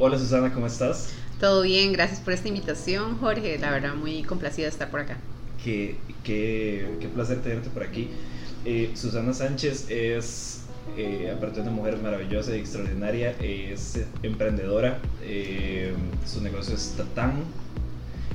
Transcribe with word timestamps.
Hola 0.00 0.16
Susana, 0.16 0.52
¿cómo 0.54 0.68
estás? 0.68 1.08
Todo 1.40 1.62
bien, 1.62 1.92
gracias 1.92 2.20
por 2.20 2.32
esta 2.32 2.46
invitación, 2.46 3.18
Jorge. 3.18 3.58
La 3.58 3.72
verdad, 3.72 3.94
muy 3.96 4.22
complacida 4.22 4.66
de 4.66 4.70
estar 4.70 4.92
por 4.92 5.00
acá. 5.00 5.16
Qué, 5.64 5.96
qué, 6.22 6.88
qué 7.00 7.08
placer 7.08 7.42
tenerte 7.42 7.68
por 7.68 7.82
aquí. 7.82 8.08
Eh, 8.64 8.92
Susana 8.94 9.34
Sánchez 9.34 9.90
es, 9.90 10.60
eh, 10.96 11.32
aparte 11.36 11.56
de 11.56 11.62
una 11.62 11.72
mujer 11.72 11.98
maravillosa 12.00 12.54
y 12.54 12.60
extraordinaria, 12.60 13.34
es 13.40 13.98
emprendedora. 14.22 15.00
Eh, 15.24 15.92
su 16.24 16.42
negocio 16.42 16.76
es 16.76 16.94
Tatán. 16.96 17.42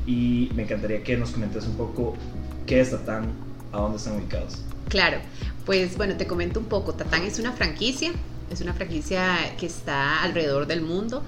Y 0.06 0.50
me 0.56 0.64
encantaría 0.64 1.02
que 1.02 1.16
nos 1.16 1.32
comentes 1.32 1.66
un 1.66 1.78
poco 1.78 2.14
qué 2.68 2.82
es 2.82 2.92
Tatán, 2.92 3.32
a 3.72 3.78
dónde 3.78 4.00
están 4.00 4.18
ubicados. 4.18 4.62
Claro, 4.90 5.20
pues 5.66 5.96
bueno, 5.96 6.18
te 6.18 6.28
comento 6.28 6.60
un 6.60 6.66
poco. 6.66 6.94
Tatán 6.94 7.24
es 7.24 7.40
una 7.40 7.54
franquicia, 7.54 8.12
es 8.52 8.60
una 8.60 8.74
franquicia 8.74 9.56
que 9.58 9.66
está 9.66 10.22
alrededor 10.24 10.68
del 10.68 10.82
mundo. 10.82 11.24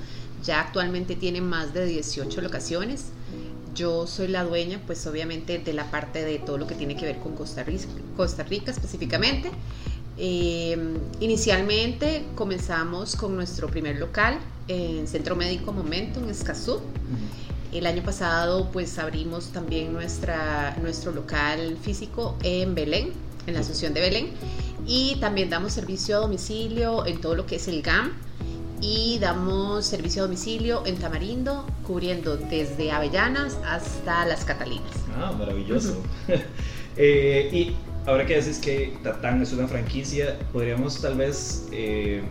Ya 0.45 0.61
actualmente 0.61 1.15
tiene 1.15 1.41
más 1.41 1.73
de 1.73 1.85
18 1.85 2.41
locaciones. 2.41 3.07
Yo 3.73 4.07
soy 4.07 4.27
la 4.27 4.43
dueña, 4.43 4.79
pues 4.85 5.05
obviamente, 5.07 5.57
de 5.57 5.73
la 5.73 5.89
parte 5.91 6.23
de 6.23 6.39
todo 6.39 6.57
lo 6.57 6.67
que 6.67 6.75
tiene 6.75 6.95
que 6.95 7.05
ver 7.05 7.19
con 7.19 7.35
Costa 7.35 7.63
Rica, 7.63 7.87
Costa 8.15 8.43
Rica 8.43 8.71
específicamente. 8.71 9.51
Eh, 10.17 10.77
inicialmente 11.19 12.23
comenzamos 12.35 13.17
con 13.17 13.35
nuestro 13.35 13.67
primer 13.67 13.97
local 13.97 14.39
en 14.69 15.07
Centro 15.07 15.35
Médico 15.35 15.73
Momento, 15.73 16.21
en 16.21 16.29
Escazú. 16.29 16.79
El 17.73 17.85
año 17.85 18.03
pasado 18.03 18.69
pues 18.71 18.97
abrimos 18.97 19.47
también 19.47 19.91
nuestra, 19.91 20.77
nuestro 20.81 21.11
local 21.11 21.77
físico 21.81 22.37
en 22.43 22.75
Belén, 22.75 23.11
en 23.47 23.53
la 23.55 23.59
Asociación 23.59 23.93
de 23.93 24.01
Belén. 24.01 24.29
Y 24.87 25.17
también 25.19 25.49
damos 25.49 25.73
servicio 25.73 26.15
a 26.15 26.19
domicilio 26.19 27.05
en 27.05 27.19
todo 27.19 27.35
lo 27.35 27.45
que 27.45 27.57
es 27.57 27.67
el 27.67 27.81
GAM. 27.81 28.13
Y 28.81 29.19
damos 29.19 29.85
servicio 29.85 30.23
a 30.23 30.25
domicilio 30.25 30.83
en 30.85 30.97
Tamarindo, 30.97 31.65
cubriendo 31.85 32.37
desde 32.37 32.91
Avellanas 32.91 33.57
hasta 33.65 34.25
Las 34.25 34.45
Catalinas. 34.45 34.91
Ah, 35.17 35.33
maravilloso. 35.37 36.01
Eh, 36.97 37.49
y 37.51 37.75
ahora 38.09 38.25
que 38.25 38.37
dices 38.37 38.57
que 38.57 38.97
Tatán 39.03 39.41
es 39.41 39.51
una 39.51 39.67
franquicia, 39.67 40.39
podríamos 40.53 41.01
tal 41.01 41.15
vez 41.15 41.67
eh, 41.73 42.23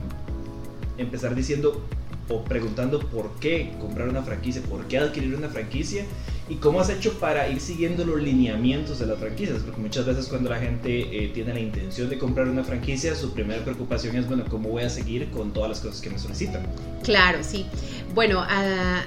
empezar 0.97 1.35
diciendo 1.35 1.85
o 2.31 2.43
preguntando 2.45 3.01
por 3.01 3.31
qué 3.41 3.75
comprar 3.79 4.09
una 4.09 4.23
franquicia, 4.23 4.63
por 4.63 4.87
qué 4.87 4.97
adquirir 4.97 5.35
una 5.35 5.51
franquicia 5.51 6.07
y 6.49 6.57
cómo 6.57 6.81
has 6.81 6.91
hecho 6.91 7.19
para 7.19 7.49
ir 7.49 7.61
siguiendo 7.61 8.05
los 8.05 8.21
lineamientos 8.21 8.99
de 8.99 9.07
las 9.07 9.19
franquicias, 9.19 9.63
porque 9.63 9.81
muchas 9.81 10.05
veces 10.05 10.27
cuando 10.29 10.51
la 10.51 10.59
gente 10.59 11.25
eh, 11.25 11.31
tiene 11.33 11.55
la 11.55 11.61
intención 11.61 12.11
de 12.11 12.19
comprar 12.19 12.49
una 12.49 12.63
franquicia, 12.63 13.15
su 13.15 13.33
primera 13.33 13.65
preocupación 13.65 14.17
es, 14.17 14.27
bueno, 14.29 14.45
¿cómo 14.51 14.69
voy 14.69 14.83
a 14.83 14.91
seguir 14.91 15.31
con 15.31 15.53
todas 15.53 15.71
las 15.71 15.81
cosas 15.81 16.01
que 16.03 16.11
me 16.11 16.19
solicitan? 16.19 16.67
Claro, 17.03 17.39
sí. 17.43 17.67
Bueno, 18.15 18.45
a, 18.47 19.03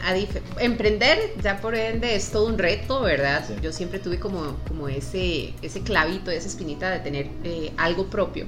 emprender 0.60 1.34
ya 1.44 1.62
por 1.62 1.76
ende 1.76 2.16
es 2.16 2.32
todo 2.32 2.48
un 2.48 2.58
reto, 2.58 3.02
¿verdad? 3.02 3.46
Yo 3.62 3.72
siempre 3.72 4.00
tuve 4.00 4.20
como, 4.20 4.58
como 4.68 4.90
ese, 4.90 5.54
ese 5.62 5.82
clavito, 5.82 6.32
esa 6.32 6.48
espinita 6.48 6.90
de 6.90 7.00
tener 7.00 7.28
eh, 7.44 7.72
algo 7.78 8.08
propio. 8.08 8.48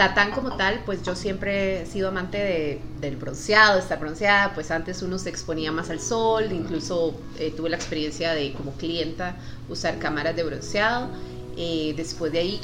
Tatán 0.00 0.30
como 0.30 0.56
tal, 0.56 0.80
pues 0.86 1.02
yo 1.02 1.14
siempre 1.14 1.82
he 1.82 1.84
sido 1.84 2.08
amante 2.08 2.38
de, 2.38 2.80
del 3.02 3.16
bronceado, 3.16 3.74
de 3.74 3.80
estar 3.80 4.00
bronceada, 4.00 4.54
pues 4.54 4.70
antes 4.70 5.02
uno 5.02 5.18
se 5.18 5.28
exponía 5.28 5.72
más 5.72 5.90
al 5.90 6.00
sol, 6.00 6.50
incluso 6.52 7.20
eh, 7.38 7.52
tuve 7.54 7.68
la 7.68 7.76
experiencia 7.76 8.32
de 8.32 8.54
como 8.54 8.72
clienta 8.72 9.36
usar 9.68 9.98
cámaras 9.98 10.34
de 10.34 10.42
bronceado. 10.42 11.10
Eh, 11.58 11.92
después 11.98 12.32
de 12.32 12.38
ahí 12.38 12.60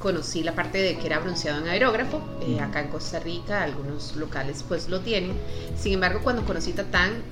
conocí 0.00 0.42
la 0.42 0.56
parte 0.56 0.78
de 0.78 0.98
que 0.98 1.06
era 1.06 1.20
bronceado 1.20 1.62
en 1.62 1.68
aerógrafo, 1.68 2.20
eh, 2.40 2.58
acá 2.58 2.80
en 2.80 2.88
Costa 2.88 3.20
Rica 3.20 3.62
algunos 3.62 4.16
locales 4.16 4.64
pues 4.66 4.88
lo 4.88 4.98
tienen. 5.02 5.34
Sin 5.78 5.92
embargo, 5.92 6.18
cuando 6.24 6.44
conocí 6.44 6.72
Tatán, 6.72 7.22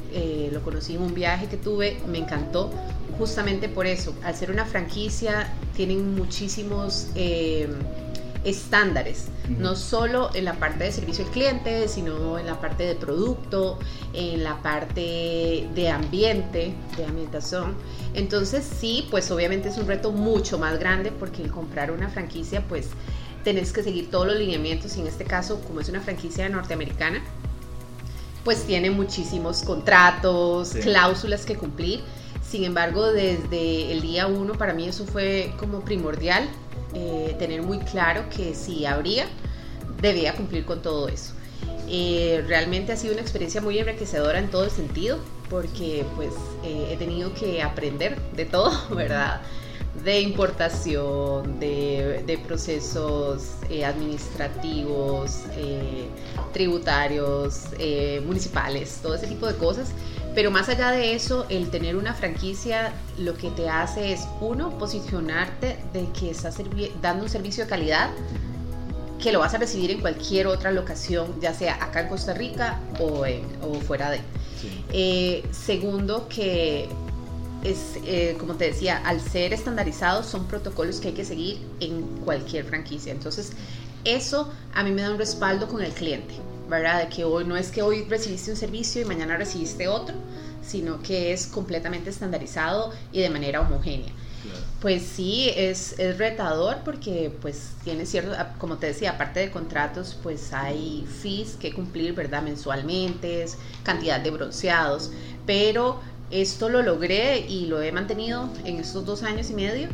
lo 0.52 0.62
conocí 0.62 0.94
en 0.94 1.02
un 1.02 1.12
viaje 1.12 1.48
que 1.48 1.56
tuve, 1.56 2.00
me 2.06 2.18
encantó 2.18 2.70
justamente 3.18 3.68
por 3.68 3.86
eso. 3.86 4.14
Al 4.22 4.36
ser 4.36 4.52
una 4.52 4.64
franquicia, 4.64 5.52
tienen 5.74 6.14
muchísimos 6.14 7.08
estándares, 8.44 9.28
no 9.48 9.74
solo 9.74 10.30
en 10.34 10.44
la 10.44 10.54
parte 10.54 10.84
de 10.84 10.92
servicio 10.92 11.24
al 11.24 11.30
cliente, 11.30 11.88
sino 11.88 12.38
en 12.38 12.46
la 12.46 12.60
parte 12.60 12.84
de 12.84 12.94
producto, 12.94 13.78
en 14.12 14.44
la 14.44 14.62
parte 14.62 15.66
de 15.74 15.88
ambiente, 15.88 16.74
de 16.96 17.04
ambientación. 17.04 17.74
Entonces 18.14 18.64
sí, 18.64 19.08
pues 19.10 19.30
obviamente 19.30 19.68
es 19.68 19.78
un 19.78 19.86
reto 19.86 20.12
mucho 20.12 20.58
más 20.58 20.78
grande 20.78 21.10
porque 21.10 21.42
el 21.42 21.50
comprar 21.50 21.90
una 21.90 22.08
franquicia, 22.08 22.62
pues 22.68 22.88
tenés 23.44 23.72
que 23.72 23.82
seguir 23.82 24.10
todos 24.10 24.26
los 24.26 24.36
lineamientos 24.36 24.96
y 24.96 25.00
en 25.00 25.06
este 25.06 25.24
caso, 25.24 25.60
como 25.60 25.80
es 25.80 25.88
una 25.88 26.00
franquicia 26.00 26.48
norteamericana, 26.48 27.22
pues 28.44 28.64
tiene 28.64 28.90
muchísimos 28.90 29.62
contratos, 29.62 30.72
cláusulas 30.82 31.46
que 31.46 31.56
cumplir. 31.56 32.00
Sin 32.46 32.64
embargo, 32.64 33.10
desde 33.10 33.90
el 33.90 34.02
día 34.02 34.26
uno 34.26 34.52
para 34.54 34.74
mí 34.74 34.86
eso 34.86 35.06
fue 35.06 35.52
como 35.58 35.80
primordial 35.80 36.48
eh, 36.94 37.34
tener 37.38 37.62
muy 37.62 37.78
claro 37.78 38.24
que 38.34 38.54
si 38.54 38.86
habría, 38.86 39.26
debía 40.00 40.34
cumplir 40.34 40.64
con 40.64 40.82
todo 40.82 41.08
eso. 41.08 41.32
Eh, 41.88 42.44
realmente 42.46 42.92
ha 42.92 42.96
sido 42.96 43.12
una 43.12 43.22
experiencia 43.22 43.60
muy 43.60 43.78
enriquecedora 43.78 44.38
en 44.38 44.50
todo 44.50 44.64
el 44.64 44.70
sentido, 44.70 45.18
porque 45.50 46.04
pues 46.16 46.32
eh, 46.64 46.88
he 46.90 46.96
tenido 46.96 47.34
que 47.34 47.62
aprender 47.62 48.18
de 48.32 48.44
todo, 48.44 48.72
¿verdad? 48.94 49.40
De 50.02 50.20
importación, 50.20 51.60
de, 51.60 52.40
procesos 52.46 53.52
administrativos, 53.84 55.42
tributarios, 56.52 57.68
municipales, 58.26 58.98
todo 59.02 59.14
ese 59.14 59.26
tipo 59.26 59.46
de 59.46 59.54
cosas 59.56 59.88
pero 60.34 60.50
más 60.50 60.68
allá 60.68 60.90
de 60.90 61.14
eso, 61.14 61.46
el 61.48 61.70
tener 61.70 61.96
una 61.96 62.12
franquicia 62.12 62.92
lo 63.18 63.34
que 63.34 63.50
te 63.50 63.68
hace 63.68 64.12
es, 64.12 64.26
uno, 64.40 64.76
posicionarte 64.78 65.78
de 65.92 66.08
que 66.18 66.30
estás 66.30 66.58
dando 67.00 67.24
un 67.24 67.30
servicio 67.30 67.64
de 67.64 67.70
calidad 67.70 68.10
que 69.22 69.30
lo 69.30 69.38
vas 69.38 69.54
a 69.54 69.58
recibir 69.58 69.92
en 69.92 70.00
cualquier 70.00 70.48
otra 70.48 70.72
locación, 70.72 71.40
ya 71.40 71.54
sea 71.54 71.82
acá 71.82 72.00
en 72.00 72.08
Costa 72.08 72.34
Rica 72.34 72.80
o, 72.98 73.24
fuera 73.86 74.10
de. 74.10 74.20
Eh, 74.92 75.44
segundo, 75.52 76.28
que 76.28 76.88
es, 77.64 77.98
eh, 78.04 78.36
como 78.38 78.54
te 78.54 78.66
decía, 78.66 78.98
al 78.98 79.20
ser 79.20 79.52
estandarizados 79.52 80.26
son 80.26 80.46
protocolos 80.46 81.00
que 81.00 81.08
hay 81.08 81.14
que 81.14 81.24
seguir 81.24 81.58
en 81.80 82.02
cualquier 82.24 82.64
franquicia. 82.64 83.12
Entonces, 83.12 83.52
eso 84.04 84.52
a 84.74 84.82
mí 84.84 84.92
me 84.92 85.02
da 85.02 85.10
un 85.10 85.18
respaldo 85.18 85.66
con 85.66 85.82
el 85.82 85.92
cliente. 85.92 86.34
¿verdad? 86.68 87.02
De 87.02 87.08
que 87.08 87.24
hoy 87.24 87.44
no 87.44 87.56
es 87.56 87.70
que 87.70 87.82
hoy 87.82 88.04
recibiste 88.04 88.50
un 88.50 88.56
servicio 88.56 89.02
y 89.02 89.04
mañana 89.04 89.36
recibiste 89.36 89.88
otro, 89.88 90.14
sino 90.62 91.02
que 91.02 91.32
es 91.32 91.46
completamente 91.46 92.10
estandarizado 92.10 92.92
y 93.12 93.20
de 93.20 93.30
manera 93.30 93.60
homogénea. 93.60 94.12
Pues 94.80 95.02
sí, 95.02 95.50
es, 95.56 95.98
es, 95.98 96.18
retador 96.18 96.78
porque 96.84 97.32
pues 97.40 97.70
tiene 97.82 98.04
cierto, 98.04 98.32
ah, 98.36 98.52
como 98.58 98.76
te 98.76 98.88
decía, 98.88 99.12
aparte 99.12 99.40
de 99.40 99.50
contratos, 99.50 100.18
pues 100.22 100.52
hay 100.52 101.06
fees 101.22 101.56
que 101.58 101.72
cumplir, 101.72 102.12
¿verdad? 102.12 102.42
Mensualmente, 102.42 103.46
cantidad 103.82 104.20
de 104.20 104.30
bronceados, 104.30 105.10
pero 105.46 106.00
esto 106.30 106.68
lo 106.68 106.82
logré 106.82 107.40
y 107.40 107.66
lo 107.66 107.80
he 107.82 107.92
mantenido 107.92 108.50
en 108.64 108.78
estos 108.78 109.04
dos 109.04 109.22
años 109.22 109.50
y 109.50 109.54
medio 109.54 109.88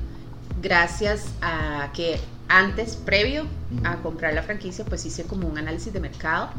gracias 0.62 1.26
a 1.40 1.90
que 1.94 2.18
antes, 2.48 2.96
previo 2.96 3.46
a 3.84 3.96
comprar 3.98 4.34
la 4.34 4.42
franquicia, 4.42 4.84
pues 4.84 5.06
hice 5.06 5.22
como 5.22 5.46
un 5.46 5.56
análisis 5.56 5.92
de 5.92 6.00
mercado, 6.00 6.50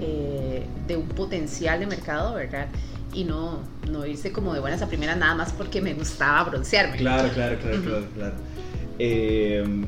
eh, 0.00 0.66
de 0.88 0.96
un 0.96 1.06
potencial 1.06 1.78
de 1.78 1.86
mercado, 1.86 2.34
¿verdad? 2.34 2.66
Y 3.12 3.22
no, 3.22 3.60
no 3.88 4.04
irse 4.04 4.32
como 4.32 4.52
de 4.54 4.60
buenas 4.60 4.82
a 4.82 4.88
primeras 4.88 5.16
nada 5.16 5.36
más 5.36 5.52
porque 5.52 5.80
me 5.80 5.94
gustaba 5.94 6.42
broncearme. 6.50 6.96
Claro, 6.96 7.30
claro, 7.32 7.58
claro, 7.60 7.82
claro, 7.82 8.06
claro. 8.14 8.34
Eh, 8.98 9.84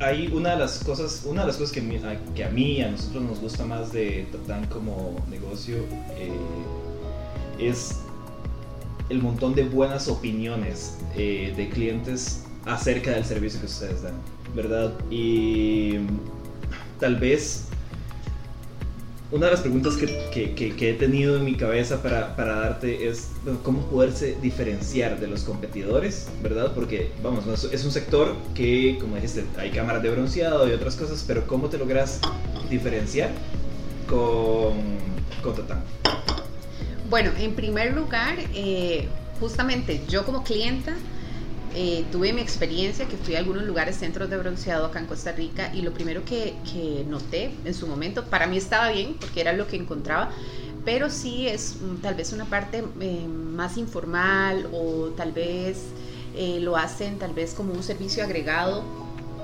hay 0.00 0.26
una 0.26 0.50
de 0.50 0.56
las 0.56 0.82
cosas, 0.82 1.22
una 1.24 1.42
de 1.42 1.46
las 1.46 1.56
cosas 1.56 1.72
que, 1.72 2.00
que 2.34 2.44
a 2.44 2.48
mí, 2.48 2.82
a 2.82 2.90
nosotros 2.90 3.22
nos 3.22 3.38
gusta 3.38 3.64
más 3.64 3.92
de 3.92 4.26
Tatán 4.32 4.66
como 4.66 5.24
negocio 5.30 5.76
eh, 6.16 6.32
es 7.58 8.00
el 9.08 9.22
montón 9.22 9.54
de 9.54 9.64
buenas 9.64 10.08
opiniones 10.08 10.98
de 11.14 11.70
clientes 11.72 12.44
acerca 12.64 13.12
del 13.12 13.24
servicio 13.24 13.60
que 13.60 13.66
ustedes 13.66 14.02
dan, 14.02 14.14
¿verdad? 14.54 14.92
Y 15.10 15.98
tal 16.98 17.16
vez 17.16 17.66
una 19.30 19.46
de 19.46 19.52
las 19.52 19.60
preguntas 19.60 19.96
que, 19.96 20.54
que, 20.54 20.90
he 20.90 20.94
tenido 20.94 21.36
en 21.36 21.44
mi 21.44 21.56
cabeza 21.56 22.00
para, 22.00 22.36
para 22.36 22.54
darte 22.56 23.08
es 23.08 23.30
cómo 23.64 23.80
poderse 23.86 24.36
diferenciar 24.40 25.18
de 25.18 25.26
los 25.26 25.42
competidores, 25.42 26.28
¿verdad? 26.42 26.72
Porque, 26.74 27.10
vamos, 27.22 27.44
es 27.72 27.84
un 27.84 27.90
sector 27.90 28.34
que, 28.54 28.98
como 29.00 29.16
dijiste, 29.16 29.44
hay 29.58 29.70
cámaras 29.70 30.02
de 30.02 30.10
bronceado 30.10 30.68
y 30.68 30.72
otras 30.72 30.94
cosas, 30.94 31.24
pero 31.26 31.46
¿cómo 31.46 31.68
te 31.68 31.76
logras 31.76 32.20
diferenciar 32.70 33.30
con, 34.08 34.76
con 35.42 35.54
Tatán? 35.56 35.82
Bueno, 37.08 37.30
en 37.38 37.54
primer 37.54 37.94
lugar, 37.94 38.36
eh, 38.52 39.06
justamente 39.38 40.00
yo 40.08 40.24
como 40.24 40.42
clienta, 40.42 40.92
eh, 41.72 42.04
tuve 42.10 42.32
mi 42.32 42.40
experiencia, 42.40 43.06
que 43.06 43.16
fui 43.16 43.36
a 43.36 43.38
algunos 43.38 43.62
lugares, 43.62 43.96
centros 43.96 44.28
de 44.28 44.36
bronceado 44.36 44.86
acá 44.86 44.98
en 44.98 45.06
Costa 45.06 45.30
Rica, 45.30 45.70
y 45.72 45.82
lo 45.82 45.92
primero 45.92 46.24
que, 46.24 46.54
que 46.72 47.04
noté 47.08 47.52
en 47.64 47.74
su 47.74 47.86
momento, 47.86 48.24
para 48.24 48.48
mí 48.48 48.56
estaba 48.56 48.90
bien, 48.90 49.14
porque 49.20 49.40
era 49.40 49.52
lo 49.52 49.68
que 49.68 49.76
encontraba, 49.76 50.32
pero 50.84 51.08
sí 51.08 51.46
es 51.46 51.76
mm, 51.80 51.98
tal 51.98 52.16
vez 52.16 52.32
una 52.32 52.46
parte 52.46 52.82
eh, 53.00 53.28
más 53.28 53.76
informal 53.76 54.68
o 54.72 55.10
tal 55.16 55.32
vez 55.32 55.78
lo 56.60 56.76
hacen 56.76 57.18
tal 57.18 57.32
vez 57.32 57.54
como 57.54 57.72
un 57.72 57.82
servicio 57.82 58.22
agregado 58.22 58.84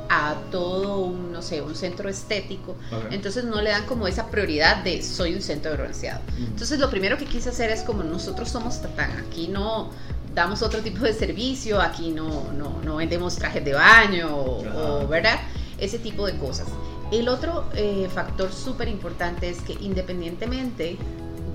a 0.08 0.34
todo 0.50 0.98
un, 0.98 1.32
no 1.32 1.42
sé, 1.42 1.62
un 1.62 1.74
centro 1.74 2.08
estético. 2.08 2.76
Entonces 3.10 3.44
no 3.44 3.60
le 3.60 3.70
dan 3.70 3.86
como 3.86 4.06
esa 4.06 4.28
prioridad 4.28 4.82
de 4.84 5.02
soy 5.02 5.34
un 5.34 5.42
centro 5.42 5.70
de 5.70 5.76
bronceado. 5.78 6.20
Entonces 6.38 6.78
lo 6.78 6.90
primero 6.90 7.16
que 7.16 7.24
quise 7.24 7.50
hacer 7.50 7.70
es 7.70 7.82
como 7.82 8.02
nosotros 8.02 8.48
somos 8.48 8.80
Tatán, 8.82 9.10
aquí 9.26 9.48
no 9.48 9.90
damos 10.34 10.62
otro 10.62 10.80
tipo 10.80 11.04
de 11.04 11.12
servicio, 11.12 11.80
aquí 11.80 12.10
no, 12.10 12.52
no, 12.52 12.80
no 12.82 12.96
vendemos 12.96 13.36
trajes 13.36 13.64
de 13.64 13.74
baño 13.74 14.34
o, 14.34 15.06
¿verdad? 15.06 15.38
Ese 15.78 15.98
tipo 15.98 16.26
de 16.26 16.36
cosas. 16.36 16.68
El 17.10 17.28
otro 17.28 17.66
eh, 17.74 18.08
factor 18.12 18.52
súper 18.52 18.88
importante 18.88 19.48
es 19.50 19.60
que 19.60 19.74
independientemente 19.80 20.96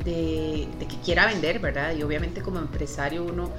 de, 0.06 0.68
que 0.80 0.98
quiera 1.04 1.26
vender, 1.26 1.60
¿verdad? 1.60 1.96
Y 1.96 2.04
obviamente 2.04 2.42
como 2.42 2.60
empresario 2.60 3.24
uno 3.24 3.50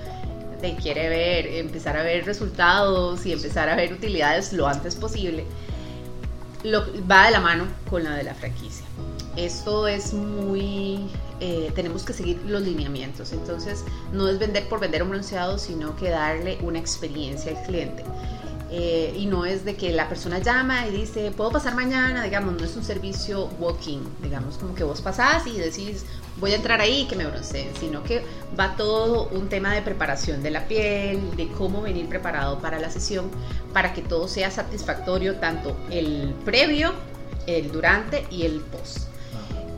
te 0.61 0.77
quiere 0.77 1.09
ver, 1.09 1.47
empezar 1.47 1.97
a 1.97 2.03
ver 2.03 2.25
resultados 2.25 3.25
y 3.27 3.33
empezar 3.33 3.69
a 3.69 3.77
ver 3.77 3.93
utilidades 3.93 4.53
lo 4.53 4.67
antes 4.67 4.97
posible, 4.97 5.45
lo, 6.65 6.85
va 7.09 7.27
de 7.27 7.31
la 7.33 7.41
mano 7.41 7.65
con 7.89 8.05
la 8.05 8.15
de 8.15 8.25
la 8.25 8.35
franquicia. 8.35 8.85
Esto 9.37 9.87
es 9.87 10.13
muy, 10.13 11.09
eh, 11.41 11.71
tenemos 11.77 12.03
que 12.03 12.13
seguir 12.13 12.41
los 12.47 12.63
lineamientos, 12.63 13.33
entonces 13.33 13.85
no 14.13 14.29
es 14.29 14.39
vender 14.39 14.69
por 14.69 14.81
vender 14.81 15.03
un 15.05 15.11
bronceado, 15.11 15.59
sino 15.59 15.95
que 15.95 16.11
darle 16.11 16.59
una 16.63 16.81
experiencia 16.81 17.57
al 17.57 17.65
cliente. 17.65 18.03
Eh, 18.71 19.15
y 19.17 19.27
no 19.27 19.47
es 19.47 19.65
de 19.65 19.77
que 19.77 19.93
la 19.93 20.09
persona 20.09 20.41
llama 20.41 20.87
y 20.89 20.91
dice, 20.91 21.31
puedo 21.31 21.51
pasar 21.51 21.75
mañana, 21.75 22.23
digamos, 22.25 22.55
no 22.55 22.65
es 22.65 22.77
un 22.77 22.85
servicio 22.85 23.49
walking, 23.59 24.01
digamos, 24.23 24.59
como 24.59 24.75
que 24.75 24.85
vos 24.85 25.01
pasás 25.01 25.47
y 25.47 25.53
decís, 25.53 26.05
voy 26.41 26.53
a 26.53 26.57
entrar 26.57 26.81
ahí 26.81 27.03
y 27.03 27.07
que 27.07 27.17
me 27.17 27.27
bronceen, 27.27 27.69
sino 27.79 28.03
que 28.03 28.23
va 28.59 28.77
todo 28.77 29.29
un 29.29 29.49
tema 29.49 29.75
de 29.75 29.83
preparación 29.83 30.43
de 30.43 30.51
la 30.51 30.67
piel, 30.67 31.37
de 31.37 31.49
cómo 31.49 31.83
venir 31.83 32.09
preparado 32.09 32.59
para 32.59 32.79
la 32.79 32.91
sesión, 32.91 33.31
para 33.73 33.93
que 33.93 34.03
todo 34.03 34.29
sea 34.29 34.51
satisfactorio, 34.51 35.37
tanto 35.37 35.77
el 35.91 36.35
previo, 36.45 36.93
el 37.47 37.73
durante 37.73 38.27
y 38.31 38.45
el 38.45 38.61
post. 38.61 39.09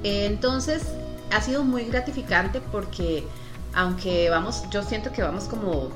Entonces, 0.02 0.82
ha 1.30 1.40
sido 1.40 1.64
muy 1.64 1.84
gratificante 1.84 2.60
porque 2.60 3.24
aunque 3.72 4.30
vamos, 4.30 4.64
yo 4.70 4.82
siento 4.82 5.12
que 5.12 5.22
vamos 5.22 5.44
como 5.44 5.90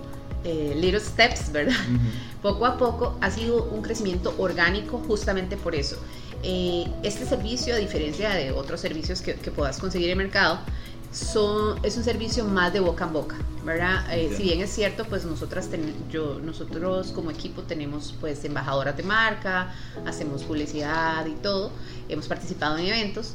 eh, 0.44 0.74
little 0.76 1.00
steps, 1.00 1.50
¿verdad? 1.50 1.74
Poco 2.42 2.66
a 2.66 2.76
poco 2.76 3.16
ha 3.22 3.30
sido 3.30 3.64
un 3.64 3.80
crecimiento 3.80 4.34
orgánico 4.38 5.02
justamente 5.06 5.56
por 5.56 5.74
eso. 5.74 5.96
Eh, 6.46 6.86
este 7.02 7.24
servicio, 7.24 7.74
a 7.74 7.78
diferencia 7.78 8.30
de 8.30 8.52
otros 8.52 8.78
servicios 8.80 9.22
que, 9.22 9.34
puedas 9.50 9.78
conseguir 9.78 10.10
en 10.10 10.20
el 10.20 10.26
mercado, 10.26 10.58
son, 11.10 11.82
es 11.82 11.96
un 11.96 12.04
servicio 12.04 12.44
más 12.44 12.70
de 12.72 12.80
boca 12.80 13.04
en 13.04 13.12
boca, 13.14 13.36
¿verdad? 13.64 14.04
Eh, 14.12 14.30
si 14.36 14.42
bien 14.42 14.60
es 14.60 14.70
cierto, 14.70 15.06
pues 15.06 15.24
nosotras 15.24 15.70
yo, 16.10 16.40
nosotros 16.40 17.12
como 17.12 17.30
equipo 17.30 17.62
tenemos 17.62 18.14
pues 18.20 18.44
embajadoras 18.44 18.94
de 18.96 19.04
marca, 19.04 19.74
hacemos 20.04 20.42
publicidad 20.42 21.24
y 21.24 21.34
todo, 21.36 21.70
hemos 22.10 22.26
participado 22.26 22.76
en 22.76 22.88
eventos, 22.88 23.32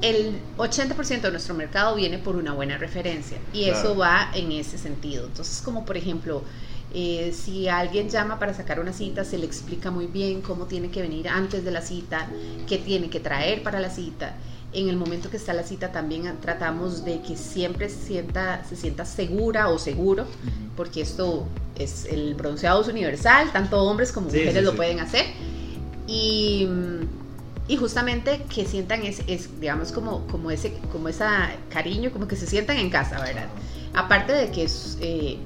el 0.00 0.38
80% 0.58 1.22
de 1.22 1.30
nuestro 1.32 1.54
mercado 1.54 1.96
viene 1.96 2.18
por 2.18 2.36
una 2.36 2.52
buena 2.52 2.78
referencia 2.78 3.38
y 3.52 3.64
eso 3.64 3.96
va 3.96 4.30
en 4.32 4.52
ese 4.52 4.78
sentido. 4.78 5.26
Entonces, 5.26 5.60
como 5.60 5.84
por 5.84 5.96
ejemplo, 5.96 6.44
eh, 6.94 7.32
si 7.34 7.68
alguien 7.68 8.08
llama 8.08 8.38
para 8.38 8.54
sacar 8.54 8.80
una 8.80 8.92
cita, 8.92 9.24
se 9.24 9.38
le 9.38 9.46
explica 9.46 9.90
muy 9.90 10.06
bien 10.06 10.40
cómo 10.40 10.66
tiene 10.66 10.90
que 10.90 11.02
venir 11.02 11.28
antes 11.28 11.64
de 11.64 11.70
la 11.70 11.82
cita, 11.82 12.28
qué 12.66 12.78
tiene 12.78 13.10
que 13.10 13.20
traer 13.20 13.62
para 13.62 13.80
la 13.80 13.90
cita. 13.90 14.36
En 14.72 14.88
el 14.88 14.96
momento 14.96 15.30
que 15.30 15.38
está 15.38 15.54
la 15.54 15.62
cita 15.62 15.92
también 15.92 16.30
tratamos 16.40 17.04
de 17.04 17.22
que 17.22 17.36
siempre 17.36 17.88
se 17.88 18.06
sienta, 18.06 18.64
se 18.68 18.76
sienta 18.76 19.04
segura 19.04 19.68
o 19.68 19.78
seguro, 19.78 20.26
porque 20.76 21.00
esto 21.00 21.46
es 21.76 22.04
el 22.06 22.34
bronceado 22.34 22.82
es 22.82 22.88
universal, 22.88 23.50
tanto 23.52 23.82
hombres 23.82 24.12
como 24.12 24.26
mujeres 24.26 24.62
lo 24.62 24.74
pueden 24.74 25.00
hacer. 25.00 25.26
Y 26.06 26.68
y 27.68 27.76
justamente 27.76 28.42
que 28.52 28.64
sientan 28.64 29.04
es, 29.04 29.22
es, 29.26 29.60
digamos 29.60 29.92
como 29.92 30.26
como 30.28 30.50
ese 30.50 30.72
como 30.90 31.08
esa 31.08 31.50
cariño 31.68 32.10
como 32.10 32.26
que 32.26 32.34
se 32.34 32.46
sientan 32.46 32.78
en 32.78 32.88
casa 32.88 33.20
verdad 33.20 33.48
aparte 33.92 34.32
de 34.32 34.50
que 34.50 34.64
es 34.64 34.96
eh, 35.02 35.36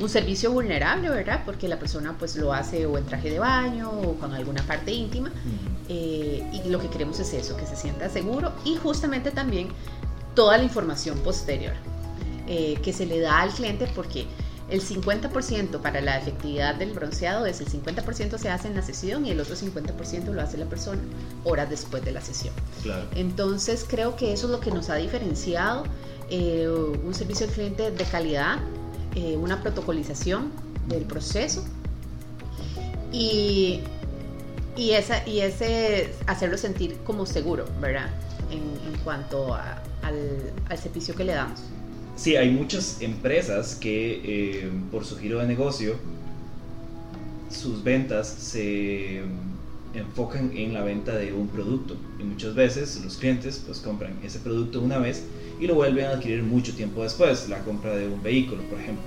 un 0.00 0.08
servicio 0.08 0.50
vulnerable 0.50 1.08
verdad 1.10 1.42
porque 1.44 1.68
la 1.68 1.78
persona 1.78 2.16
pues 2.18 2.36
lo 2.36 2.52
hace 2.52 2.86
o 2.86 2.98
en 2.98 3.04
traje 3.04 3.30
de 3.30 3.38
baño 3.38 3.90
o 3.90 4.14
con 4.14 4.32
alguna 4.34 4.62
parte 4.62 4.92
íntima. 4.92 5.30
Eh, 5.88 6.42
y 6.52 6.68
lo 6.68 6.78
que 6.78 6.88
queremos 6.88 7.18
es 7.20 7.32
eso 7.34 7.56
que 7.56 7.66
se 7.66 7.76
sienta 7.76 8.08
seguro 8.08 8.52
y 8.64 8.76
justamente 8.76 9.30
también 9.30 9.68
toda 10.34 10.56
la 10.56 10.62
información 10.62 11.18
posterior 11.18 11.74
eh, 12.46 12.78
que 12.82 12.92
se 12.92 13.06
le 13.06 13.20
da 13.20 13.40
al 13.40 13.50
cliente 13.50 13.88
porque 13.94 14.26
el 14.70 14.80
50% 14.82 15.80
para 15.80 16.00
la 16.00 16.16
efectividad 16.16 16.76
del 16.76 16.92
bronceado 16.92 17.44
es 17.44 17.60
el 17.60 17.66
50% 17.68 18.38
se 18.38 18.48
hace 18.50 18.68
en 18.68 18.76
la 18.76 18.82
sesión 18.82 19.26
y 19.26 19.30
el 19.30 19.40
otro 19.40 19.56
50% 19.56 20.26
lo 20.26 20.40
hace 20.40 20.58
la 20.58 20.66
persona 20.66 21.00
horas 21.44 21.68
después 21.68 22.04
de 22.04 22.12
la 22.12 22.20
sesión. 22.20 22.54
Entonces 23.16 23.84
creo 23.88 24.16
que 24.16 24.32
eso 24.32 24.46
es 24.46 24.52
lo 24.52 24.60
que 24.60 24.70
nos 24.70 24.88
ha 24.88 24.94
diferenciado 24.94 25.84
eh, 26.30 26.68
un 26.68 27.12
servicio 27.12 27.46
al 27.46 27.52
cliente 27.52 27.90
de 27.90 28.04
calidad, 28.04 28.60
eh, 29.14 29.36
una 29.36 29.60
protocolización 29.62 30.50
del 30.88 31.02
proceso 31.02 31.64
y, 33.12 33.80
y, 34.76 34.90
esa, 34.92 35.26
y 35.26 35.40
ese 35.40 36.14
hacerlo 36.26 36.58
sentir 36.58 36.96
como 37.04 37.26
seguro, 37.26 37.64
¿verdad? 37.80 38.10
En, 38.50 38.70
cuanto 39.04 39.54
al, 39.54 40.52
al 40.68 40.78
servicio 40.78 41.14
que 41.14 41.24
le 41.24 41.32
damos. 41.32 41.60
Sí, 42.16 42.36
hay 42.36 42.50
muchas 42.50 43.00
empresas 43.00 43.74
que 43.74 44.20
eh, 44.22 44.70
por 44.90 45.06
su 45.06 45.16
giro 45.16 45.38
de 45.38 45.46
negocio, 45.46 45.94
sus 47.50 47.82
ventas 47.82 48.28
se 48.28 49.22
enfocan 49.94 50.52
en 50.56 50.74
la 50.74 50.82
venta 50.82 51.16
de 51.16 51.32
un 51.32 51.48
producto 51.48 51.96
y 52.18 52.24
muchas 52.24 52.54
veces 52.54 53.00
los 53.04 53.16
clientes 53.16 53.62
pues 53.66 53.78
compran 53.78 54.18
ese 54.22 54.38
producto 54.38 54.80
una 54.80 54.98
vez 54.98 55.24
y 55.60 55.66
lo 55.66 55.74
vuelven 55.74 56.06
a 56.06 56.10
adquirir 56.10 56.42
mucho 56.42 56.74
tiempo 56.74 57.02
después, 57.02 57.48
la 57.48 57.58
compra 57.64 57.94
de 57.96 58.08
un 58.08 58.22
vehículo 58.22 58.62
por 58.64 58.78
ejemplo. 58.78 59.04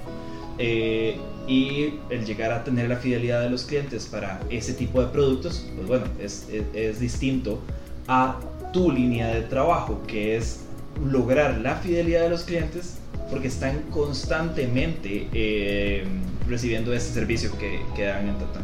Eh, 0.59 1.17
y 1.47 1.95
el 2.09 2.25
llegar 2.25 2.51
a 2.51 2.63
tener 2.63 2.87
la 2.87 2.97
fidelidad 2.97 3.41
de 3.41 3.49
los 3.49 3.63
clientes 3.63 4.05
para 4.05 4.39
ese 4.49 4.73
tipo 4.73 5.01
de 5.01 5.07
productos, 5.07 5.65
pues 5.75 5.87
bueno, 5.87 6.05
es, 6.21 6.47
es 6.73 6.99
distinto 6.99 7.59
a 8.07 8.39
tu 8.71 8.91
línea 8.91 9.27
de 9.27 9.41
trabajo, 9.41 10.01
que 10.07 10.37
es 10.37 10.61
lograr 11.05 11.59
la 11.59 11.75
fidelidad 11.75 12.23
de 12.23 12.29
los 12.29 12.43
clientes 12.43 12.97
porque 13.29 13.47
están 13.47 13.81
constantemente 13.89 15.27
eh, 15.33 16.05
recibiendo 16.47 16.93
este 16.93 17.13
servicio 17.13 17.51
que, 17.57 17.81
que 17.95 18.03
dan 18.03 18.29
en 18.29 18.37
Tatán. 18.37 18.63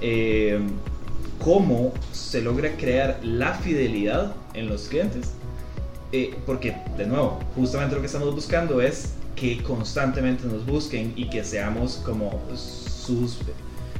Eh, 0.00 0.60
¿Cómo 1.42 1.92
se 2.12 2.40
logra 2.40 2.76
crear 2.76 3.20
la 3.22 3.54
fidelidad 3.54 4.34
en 4.54 4.68
los 4.68 4.88
clientes? 4.88 5.32
Eh, 6.12 6.34
porque, 6.46 6.76
de 6.96 7.06
nuevo, 7.06 7.40
justamente 7.54 7.94
lo 7.94 8.00
que 8.00 8.06
estamos 8.06 8.34
buscando 8.34 8.80
es 8.80 9.10
que 9.34 9.62
constantemente 9.62 10.46
nos 10.46 10.64
busquen 10.64 11.12
y 11.16 11.28
que 11.28 11.44
seamos 11.44 11.96
como 12.04 12.40
sus, 12.56 13.38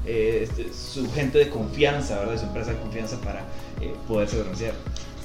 este, 0.06 0.72
su 0.72 1.10
gente 1.12 1.38
de 1.38 1.50
confianza, 1.50 2.18
¿verdad? 2.20 2.38
Su 2.38 2.46
empresa 2.46 2.72
de 2.72 2.78
confianza 2.78 3.20
para 3.20 3.44
poderse 4.08 4.36
diferenciar. 4.36 4.74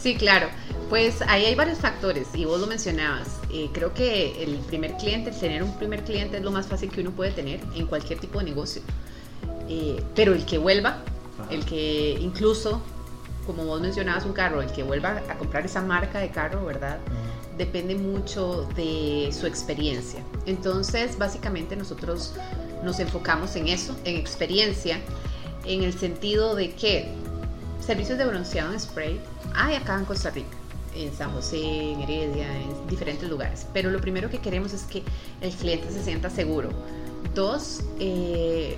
Sí, 0.02 0.16
claro. 0.16 0.48
Pues 0.90 1.22
ahí 1.28 1.46
hay 1.46 1.54
varios 1.56 1.78
factores 1.78 2.28
y 2.34 2.46
vos 2.46 2.60
lo 2.60 2.66
mencionabas. 2.66 3.28
Eh, 3.54 3.70
creo 3.72 3.94
que 3.94 4.44
el 4.44 4.56
primer 4.58 4.98
cliente, 4.98 5.30
el 5.30 5.40
tener 5.40 5.62
un 5.62 5.78
primer 5.78 6.04
cliente 6.04 6.38
es 6.38 6.44
lo 6.44 6.52
más 6.52 6.66
fácil 6.66 6.90
que 6.90 7.02
uno 7.02 7.12
puede 7.12 7.32
tener 7.32 7.60
en 7.76 7.86
cualquier 7.86 8.20
tipo 8.20 8.40
de 8.40 8.46
negocio. 8.46 8.82
Eh, 9.70 10.04
pero 10.16 10.34
el 10.34 10.44
que 10.46 10.58
vuelva, 10.58 11.04
el 11.50 11.66
que 11.66 12.18
incluso, 12.20 12.82
como 13.46 13.66
vos 13.66 13.82
mencionabas 13.82 14.26
un 14.26 14.34
carro, 14.34 14.62
el 14.62 14.72
que 14.72 14.84
vuelva 14.84 15.22
a 15.30 15.38
comprar 15.38 15.66
esa 15.66 15.82
marca 15.82 16.20
de 16.20 16.30
carro, 16.30 16.66
¿verdad? 16.66 17.00
Depende 17.58 17.96
mucho 17.96 18.68
de 18.76 19.30
su 19.32 19.46
experiencia. 19.46 20.24
Entonces, 20.46 21.18
básicamente 21.18 21.76
nosotros 21.76 22.34
nos 22.84 23.00
enfocamos 23.00 23.56
en 23.56 23.68
eso, 23.68 23.96
en 24.06 24.16
experiencia, 24.18 25.00
en 25.66 25.84
el 25.84 25.94
sentido 25.94 26.56
de 26.56 26.72
que 26.72 27.10
servicios 27.86 28.18
de 28.18 28.26
bronceado 28.26 28.72
en 28.74 28.80
spray 28.80 29.20
hay 29.54 29.76
acá 29.76 29.98
en 29.98 30.06
Costa 30.06 30.30
Rica, 30.30 30.58
en 30.96 31.14
San 31.14 31.32
José, 31.34 31.92
en 31.92 32.02
Heredia, 32.02 32.48
en 32.62 32.88
diferentes 32.88 33.30
lugares. 33.30 33.68
Pero 33.74 33.92
lo 33.92 34.00
primero 34.00 34.30
que 34.30 34.40
queremos 34.40 34.74
es 34.74 34.84
que 34.84 35.04
el 35.42 35.52
cliente 35.52 35.92
se 35.92 36.04
sienta 36.04 36.30
seguro. 36.30 36.70
Dos, 37.36 37.82
eh, 38.00 38.78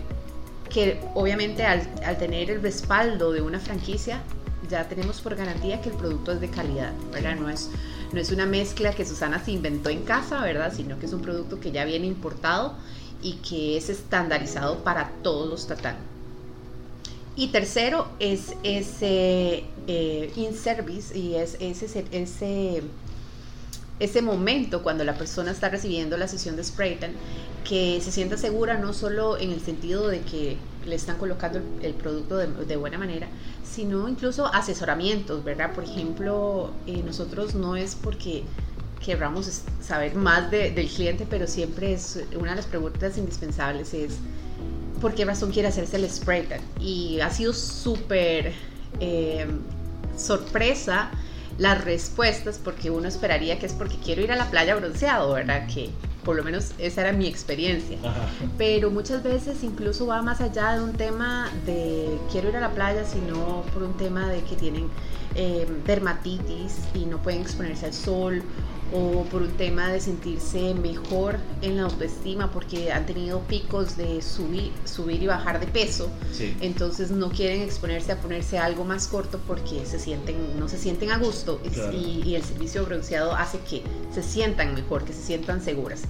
que 0.73 0.99
obviamente 1.13 1.63
al, 1.63 1.87
tener 2.17 2.49
el 2.49 2.61
respaldo 2.61 3.31
de 3.31 3.41
una 3.41 3.59
franquicia, 3.59 4.21
ya 4.69 4.87
tenemos 4.87 5.21
por 5.21 5.35
garantía 5.35 5.81
que 5.81 5.89
el 5.89 5.95
producto 5.95 6.31
es 6.31 6.41
de 6.41 6.49
calidad, 6.49 6.91
¿verdad? 7.11 7.35
No 7.35 7.47
es, 7.47 7.69
no 8.11 8.19
es 8.19 8.31
una 8.31 8.47
mezcla 8.47 8.91
que 8.91 9.05
Susana 9.05 9.43
se 9.43 9.51
inventó 9.51 9.89
en 9.89 10.03
casa, 10.03 10.41
¿verdad? 10.41 10.73
Sino 10.75 10.97
que 10.99 11.05
es 11.05 11.13
un 11.13 11.21
producto 11.21 11.59
que 11.59 11.71
ya 11.71 11.85
viene 11.85 12.07
importado 12.07 12.73
y 13.21 13.33
que 13.33 13.77
es 13.77 13.89
estandarizado 13.89 14.83
para 14.83 15.11
todos 15.21 15.47
los 15.47 15.67
tatán. 15.67 15.97
Y 17.35 17.47
tercero 17.47 18.07
es 18.19 18.53
ese 18.63 19.65
eh, 19.87 20.31
in-service 20.35 21.17
y 21.17 21.35
es 21.35 21.55
ese, 21.59 22.05
ese, 22.11 22.83
ese 23.99 24.21
momento 24.21 24.81
cuando 24.81 25.03
la 25.03 25.15
persona 25.15 25.51
está 25.51 25.69
recibiendo 25.69 26.17
la 26.17 26.27
sesión 26.27 26.55
de 26.55 26.63
spray 26.63 26.97
que 27.63 28.01
se 28.01 28.11
sienta 28.11 28.37
segura 28.37 28.77
no 28.77 28.93
solo 28.93 29.37
en 29.37 29.51
el 29.51 29.61
sentido 29.61 30.07
de 30.07 30.21
que 30.21 30.57
le 30.85 30.95
están 30.95 31.17
colocando 31.17 31.61
el, 31.81 31.93
producto 31.93 32.37
de, 32.37 32.75
buena 32.75 32.97
manera, 32.97 33.27
sino 33.63 34.09
incluso 34.09 34.47
asesoramientos, 34.47 35.43
¿verdad? 35.43 35.73
Por 35.73 35.85
ejemplo, 35.85 36.71
eh, 36.87 37.01
nosotros 37.05 37.55
no 37.55 37.75
es 37.75 37.95
porque 37.95 38.43
querramos 39.03 39.61
saber 39.81 40.15
más 40.15 40.49
del 40.51 40.87
cliente, 40.87 41.25
pero 41.29 41.47
siempre 41.47 41.93
es 41.93 42.23
una 42.37 42.51
de 42.51 42.57
las 42.57 42.65
preguntas 42.65 43.17
indispensables 43.17 43.93
es 43.93 44.13
por 45.01 45.13
qué 45.13 45.25
razón 45.25 45.51
quiere 45.51 45.67
hacerse 45.67 45.97
el 45.97 46.09
spray. 46.09 46.47
Y 46.79 47.19
ha 47.19 47.29
sido 47.29 47.53
súper 47.53 48.53
eh, 48.99 49.45
sorpresa 50.15 51.11
las 51.57 51.83
respuestas 51.83 52.59
porque 52.63 52.89
uno 52.89 53.07
esperaría 53.07 53.59
que 53.59 53.65
es 53.65 53.73
porque 53.73 53.97
quiero 53.97 54.21
ir 54.21 54.31
a 54.31 54.35
la 54.35 54.49
playa 54.49 54.75
bronceado, 54.75 55.33
¿verdad? 55.33 55.67
Que 55.67 55.89
por 56.23 56.35
lo 56.35 56.43
menos 56.43 56.71
esa 56.77 57.01
era 57.01 57.11
mi 57.11 57.27
experiencia. 57.27 57.97
Pero 58.57 58.89
muchas 58.89 59.23
veces 59.23 59.63
incluso 59.63 60.07
va 60.07 60.21
más 60.21 60.41
allá 60.41 60.73
de 60.73 60.83
un 60.83 60.93
tema 60.93 61.49
de 61.65 62.17
quiero 62.31 62.49
ir 62.49 62.57
a 62.57 62.61
la 62.61 62.71
playa, 62.71 63.03
sino 63.05 63.63
por 63.73 63.83
un 63.83 63.95
tema 63.97 64.27
de 64.27 64.41
que 64.41 64.55
tienen 64.55 64.87
eh, 65.35 65.67
dermatitis 65.85 66.77
y 66.93 67.05
no 67.05 67.17
pueden 67.17 67.41
exponerse 67.41 67.87
al 67.87 67.93
sol 67.93 68.43
o 68.93 69.23
por 69.23 69.41
un 69.41 69.51
tema 69.53 69.91
de 69.91 69.99
sentirse 69.99 70.75
mejor 70.75 71.37
en 71.61 71.77
la 71.77 71.83
autoestima 71.83 72.51
porque 72.51 72.91
han 72.91 73.05
tenido 73.07 73.39
picos 73.41 73.97
de 73.97 74.21
subir, 74.21 74.71
subir 74.85 75.23
y 75.23 75.27
bajar 75.27 75.59
de 75.59 75.65
peso, 75.65 76.09
entonces 76.61 77.09
no 77.09 77.29
quieren 77.29 77.61
exponerse 77.61 78.11
a 78.11 78.21
ponerse 78.21 78.59
algo 78.59 78.85
más 78.85 79.07
corto 79.07 79.39
porque 79.47 79.85
se 79.85 79.97
sienten, 79.97 80.59
no 80.59 80.69
se 80.69 80.77
sienten 80.77 81.11
a 81.11 81.17
gusto 81.17 81.59
y, 81.91 82.35
el 82.35 82.43
servicio 82.43 82.85
bronceado 82.85 83.35
hace 83.35 83.59
que 83.59 83.83
se 84.13 84.23
sientan 84.23 84.73
mejor, 84.73 85.03
que 85.05 85.13
se 85.13 85.21
sientan 85.21 85.61
seguras. 85.61 86.03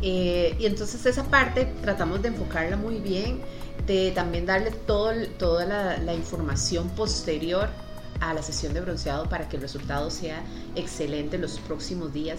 Eh, 0.00 0.56
y 0.58 0.66
entonces 0.66 1.04
esa 1.06 1.24
parte 1.24 1.72
tratamos 1.82 2.22
de 2.22 2.28
enfocarla 2.28 2.76
muy 2.76 2.98
bien, 2.98 3.40
de 3.86 4.10
también 4.12 4.46
darle 4.46 4.70
todo, 4.70 5.12
toda 5.38 5.64
la, 5.66 5.98
la 5.98 6.14
información 6.14 6.88
posterior 6.90 7.68
a 8.22 8.32
la 8.34 8.42
sesión 8.42 8.72
de 8.72 8.80
bronceado 8.80 9.28
para 9.28 9.48
que 9.48 9.56
el 9.56 9.62
resultado 9.62 10.10
sea 10.10 10.42
excelente 10.76 11.38
los 11.38 11.58
próximos 11.58 12.12
días 12.12 12.38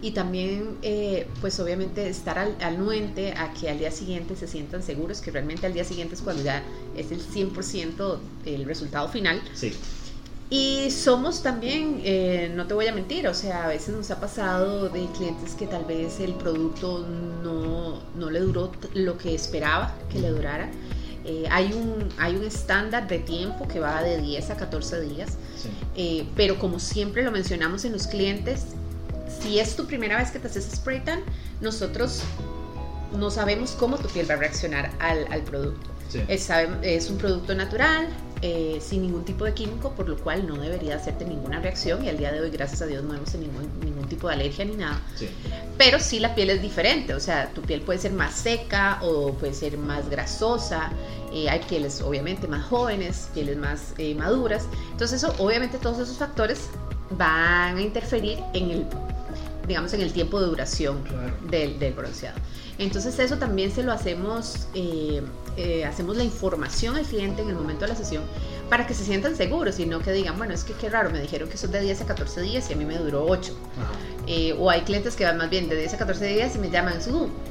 y 0.00 0.12
también 0.12 0.76
eh, 0.82 1.26
pues 1.40 1.58
obviamente 1.60 2.08
estar 2.08 2.38
al, 2.38 2.56
anuente 2.60 3.32
a 3.32 3.52
que 3.52 3.68
al 3.68 3.78
día 3.78 3.90
siguiente 3.90 4.36
se 4.36 4.46
sientan 4.46 4.82
seguros 4.82 5.20
que 5.20 5.30
realmente 5.30 5.66
al 5.66 5.72
día 5.72 5.84
siguiente 5.84 6.14
es 6.14 6.22
cuando 6.22 6.42
ya 6.42 6.62
es 6.96 7.10
el 7.10 7.20
100% 7.20 8.18
el 8.44 8.64
resultado 8.64 9.08
final 9.08 9.42
sí. 9.54 9.72
y 10.50 10.90
somos 10.90 11.42
también, 11.42 12.00
eh, 12.04 12.52
no 12.54 12.66
te 12.66 12.74
voy 12.74 12.86
a 12.86 12.92
mentir, 12.92 13.26
o 13.26 13.34
sea, 13.34 13.64
a 13.64 13.68
veces 13.68 13.94
nos 13.94 14.10
ha 14.10 14.20
pasado 14.20 14.88
de 14.88 15.06
clientes 15.16 15.54
que 15.54 15.66
tal 15.66 15.84
vez 15.84 16.20
el 16.20 16.34
producto 16.34 17.04
no, 17.42 18.00
no 18.16 18.30
le 18.30 18.40
duró 18.40 18.70
lo 18.92 19.18
que 19.18 19.34
esperaba 19.34 19.96
que 20.10 20.20
le 20.20 20.28
durara. 20.28 20.70
Eh, 21.24 21.46
hay, 21.50 21.72
un, 21.72 22.08
hay 22.18 22.36
un 22.36 22.44
estándar 22.44 23.08
de 23.08 23.18
tiempo 23.18 23.66
que 23.66 23.80
va 23.80 24.02
de 24.02 24.18
10 24.20 24.50
a 24.50 24.56
14 24.56 25.00
días, 25.00 25.38
eh, 25.96 26.26
pero 26.36 26.58
como 26.58 26.78
siempre 26.78 27.22
lo 27.22 27.30
mencionamos 27.30 27.84
en 27.86 27.92
los 27.92 28.06
clientes, 28.06 28.66
si 29.40 29.58
es 29.58 29.74
tu 29.74 29.86
primera 29.86 30.18
vez 30.18 30.30
que 30.30 30.38
te 30.38 30.48
haces 30.48 30.68
spray 30.74 31.02
tan, 31.02 31.20
nosotros 31.62 32.22
no 33.16 33.30
sabemos 33.30 33.72
cómo 33.72 33.96
tu 33.96 34.08
piel 34.08 34.28
va 34.28 34.34
a 34.34 34.38
reaccionar 34.38 34.90
al, 34.98 35.26
al 35.32 35.42
producto. 35.42 35.90
Es, 36.28 36.48
es, 36.82 37.10
un 37.10 37.18
producto 37.18 37.54
natural, 37.54 38.06
eh, 38.46 38.78
sin 38.78 39.00
ningún 39.00 39.24
tipo 39.24 39.46
de 39.46 39.54
químico, 39.54 39.92
por 39.92 40.06
lo 40.06 40.18
cual 40.18 40.46
no 40.46 40.58
debería 40.58 40.96
hacerte 40.96 41.24
ninguna 41.24 41.60
reacción 41.60 42.04
y 42.04 42.10
al 42.10 42.18
día 42.18 42.30
de 42.30 42.42
hoy, 42.42 42.50
gracias 42.50 42.82
a 42.82 42.86
Dios, 42.86 43.02
no 43.02 43.14
hemos 43.14 43.32
tenido 43.32 43.50
ningún, 43.52 43.80
ningún 43.80 44.06
tipo 44.06 44.28
de 44.28 44.34
alergia 44.34 44.66
ni 44.66 44.76
nada. 44.76 45.00
Pero 45.78 45.98
sí 45.98 46.20
la 46.20 46.34
piel 46.34 46.50
es 46.50 46.60
diferente, 46.60 47.14
o 47.14 47.20
sea, 47.20 47.48
tu 47.54 47.62
piel 47.62 47.80
puede 47.80 48.00
ser 48.00 48.12
más 48.12 48.34
seca 48.34 48.98
o 49.00 49.32
puede 49.32 49.54
ser 49.54 49.78
más 49.78 50.10
grasosa, 50.10 50.92
eh, 51.32 51.48
hay 51.48 51.60
pieles 51.60 52.02
obviamente 52.02 52.46
más 52.46 52.66
jóvenes, 52.66 53.30
pieles 53.32 53.56
más 53.56 53.94
eh, 53.96 54.14
maduras, 54.14 54.68
entonces 54.90 55.22
eso, 55.22 55.34
obviamente 55.38 55.78
todos 55.78 55.98
esos 55.98 56.18
factores 56.18 56.68
van 57.16 57.78
a 57.78 57.80
interferir 57.80 58.40
en 58.52 58.70
el 58.72 58.86
digamos, 59.66 59.92
en 59.94 60.00
el 60.00 60.12
tiempo 60.12 60.40
de 60.40 60.46
duración 60.46 61.02
del, 61.50 61.78
del, 61.78 61.94
bronceado. 61.94 62.38
Entonces 62.78 63.18
eso 63.18 63.38
también 63.38 63.70
se 63.70 63.82
lo 63.82 63.92
hacemos, 63.92 64.66
eh, 64.74 65.22
eh, 65.56 65.84
hacemos 65.84 66.16
la 66.16 66.24
información 66.24 66.96
al 66.96 67.04
cliente 67.04 67.42
en 67.42 67.48
el 67.48 67.54
momento 67.54 67.82
de 67.82 67.88
la 67.88 67.96
sesión 67.96 68.24
para 68.68 68.86
que 68.86 68.94
se 68.94 69.04
sientan 69.04 69.36
seguros 69.36 69.78
y 69.78 69.86
no 69.86 70.00
que 70.00 70.12
digan, 70.12 70.36
bueno, 70.36 70.54
es 70.54 70.64
que 70.64 70.72
qué 70.72 70.90
raro, 70.90 71.10
me 71.10 71.20
dijeron 71.20 71.48
que 71.48 71.56
son 71.56 71.70
de 71.70 71.80
10 71.80 72.02
a 72.02 72.06
14 72.06 72.40
días 72.42 72.68
y 72.70 72.72
a 72.72 72.76
mí 72.76 72.84
me 72.84 72.98
duró 72.98 73.24
8. 73.26 73.54
Eh, 74.26 74.56
o 74.58 74.70
hay 74.70 74.80
clientes 74.80 75.14
que 75.14 75.24
van 75.24 75.36
más 75.36 75.50
bien 75.50 75.68
de 75.68 75.76
10 75.76 75.94
a 75.94 75.98
14 75.98 76.26
días 76.26 76.56
y 76.56 76.58
me 76.58 76.70
llaman, 76.70 76.94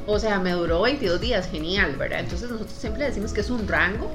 o 0.08 0.20
sea, 0.20 0.40
me 0.40 0.52
duró 0.52 0.82
22 0.82 1.22
días, 1.22 1.48
genial, 1.50 1.96
¿verdad? 1.96 2.20
Entonces 2.20 2.50
nosotros 2.50 2.76
siempre 2.78 3.06
decimos 3.06 3.32
que 3.32 3.42
es 3.42 3.50
un 3.50 3.68
rango 3.68 4.10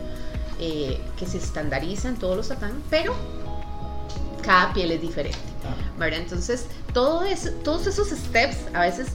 que 0.59 1.25
se 1.25 1.39
estandariza 1.39 2.09
en 2.09 2.17
todos 2.17 2.37
los 2.37 2.49
tatán, 2.49 2.83
pero 2.91 3.15
cada 4.43 4.73
piel 4.73 4.91
es 4.91 5.01
diferente. 5.01 5.39
¿Verdad? 5.99 6.21
Entonces, 6.21 6.67
todo 6.93 7.25
eso, 7.25 7.51
todos 7.65 7.87
esos 7.87 8.09
steps 8.09 8.57
a 8.73 8.81
veces 8.81 9.09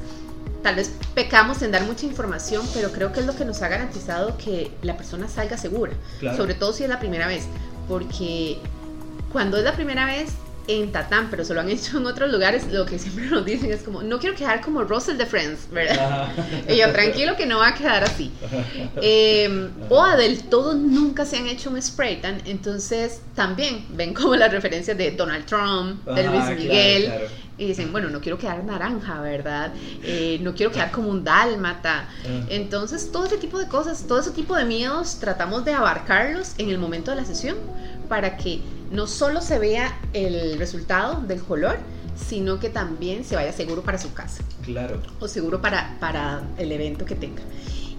tal 0.62 0.75
vez 0.75 0.92
pecamos 1.13 1.62
en 1.62 1.72
dar 1.72 1.84
mucha 1.84 2.06
información, 2.06 2.66
pero 2.74 2.92
creo 2.92 3.12
que 3.12 3.20
es 3.20 3.25
lo 3.25 3.36
que 3.36 3.46
nos 3.46 3.62
ha 3.62 3.68
garantizado 3.68 4.38
que 4.38 4.72
la 4.82 4.96
persona 4.96 5.28
salga 5.28 5.58
segura, 5.58 5.92
sobre 6.38 6.54
todo 6.54 6.74
si 6.74 6.84
es 6.84 6.90
la 6.90 7.00
primera 7.00 7.28
vez, 7.28 7.44
porque 7.88 8.60
cuando 9.32 9.58
es 9.58 9.63
la 9.63 9.74
primera 9.74 10.06
vez 10.06 10.30
en 10.67 10.91
Tatán, 10.91 11.27
pero 11.29 11.43
se 11.43 11.53
lo 11.53 11.62
han 11.62 11.70
hecho 11.70 11.98
en 11.98 12.05
otros 12.05 12.32
lugares, 12.32 12.72
lo 12.72 12.86
que 12.86 12.98
siempre 13.00 13.25
nos 13.25 13.46
dicen 13.46 13.72
es 13.72 13.82
como, 13.82 14.01
no 14.01 14.20
quiero 14.20 14.36
quedar 14.36 14.62
como 14.62 14.84
Russell 14.84 15.17
de 15.17 15.25
Friends, 15.25 15.70
¿verdad? 15.72 16.32
y 16.70 16.77
yo, 16.77 16.91
tranquilo 16.91 17.36
que 17.36 17.46
no 17.46 17.60
va 17.60 17.70
a 17.70 17.74
quedar 17.74 18.03
así. 18.03 18.32
Eh, 19.01 19.70
o 19.89 20.08
del 20.15 20.43
todo 20.43 20.74
nunca 20.74 21.25
se 21.25 21.38
han 21.38 21.48
hecho 21.48 21.70
un 21.70 21.82
spray 21.82 22.22
tan, 22.22 22.41
entonces 22.46 23.22
también 23.36 23.86
ven 23.89 24.13
como 24.13 24.36
las 24.36 24.51
referencias 24.51 24.98
de 24.98 25.12
Donald 25.12 25.46
Trump, 25.46 26.05
de 26.05 26.24
Luis 26.24 26.46
Miguel. 26.58 27.12
Y 27.55 27.67
dicen, 27.67 27.91
bueno, 27.91 28.10
no 28.10 28.20
quiero 28.20 28.39
quedar 28.39 28.63
naranja, 28.63 29.22
¿verdad? 29.22 29.72
Eh, 30.03 30.39
no 30.41 30.55
quiero 30.55 30.72
quedar 30.72 30.89
como 30.89 31.10
un 31.10 31.24
dálmata. 31.24 32.10
Entonces, 32.50 33.12
todo 33.12 33.25
ese 33.25 33.38
tipo 33.38 33.60
de 33.60 33.67
cosas, 33.67 34.05
todo 34.08 34.20
ese 34.20 34.32
tipo 34.32 34.55
de 34.55 34.65
miedos, 34.65 35.20
tratamos 35.20 35.63
de 35.63 35.74
abarcarlos 35.74 36.53
en 36.58 36.70
el 36.70 36.79
momento 36.79 37.12
de 37.12 37.17
la 37.17 37.25
sesión 37.25 37.58
para 38.10 38.38
que 38.38 38.62
no 38.93 39.07
solo 39.07 39.41
se 39.41 39.59
vea 39.59 40.00
el 40.13 40.57
resultado 40.59 41.21
del 41.21 41.41
color, 41.41 41.77
sino 42.15 42.59
que 42.59 42.69
también 42.69 43.25
se 43.25 43.35
vaya 43.35 43.51
seguro 43.51 43.81
para 43.81 43.97
su 43.97 44.13
casa. 44.13 44.43
Claro. 44.63 45.01
O 45.19 45.27
seguro 45.27 45.62
para, 45.62 45.97
para 46.00 46.43
el 46.57 46.71
evento 46.71 47.03
que 47.03 47.15
tenga. 47.15 47.41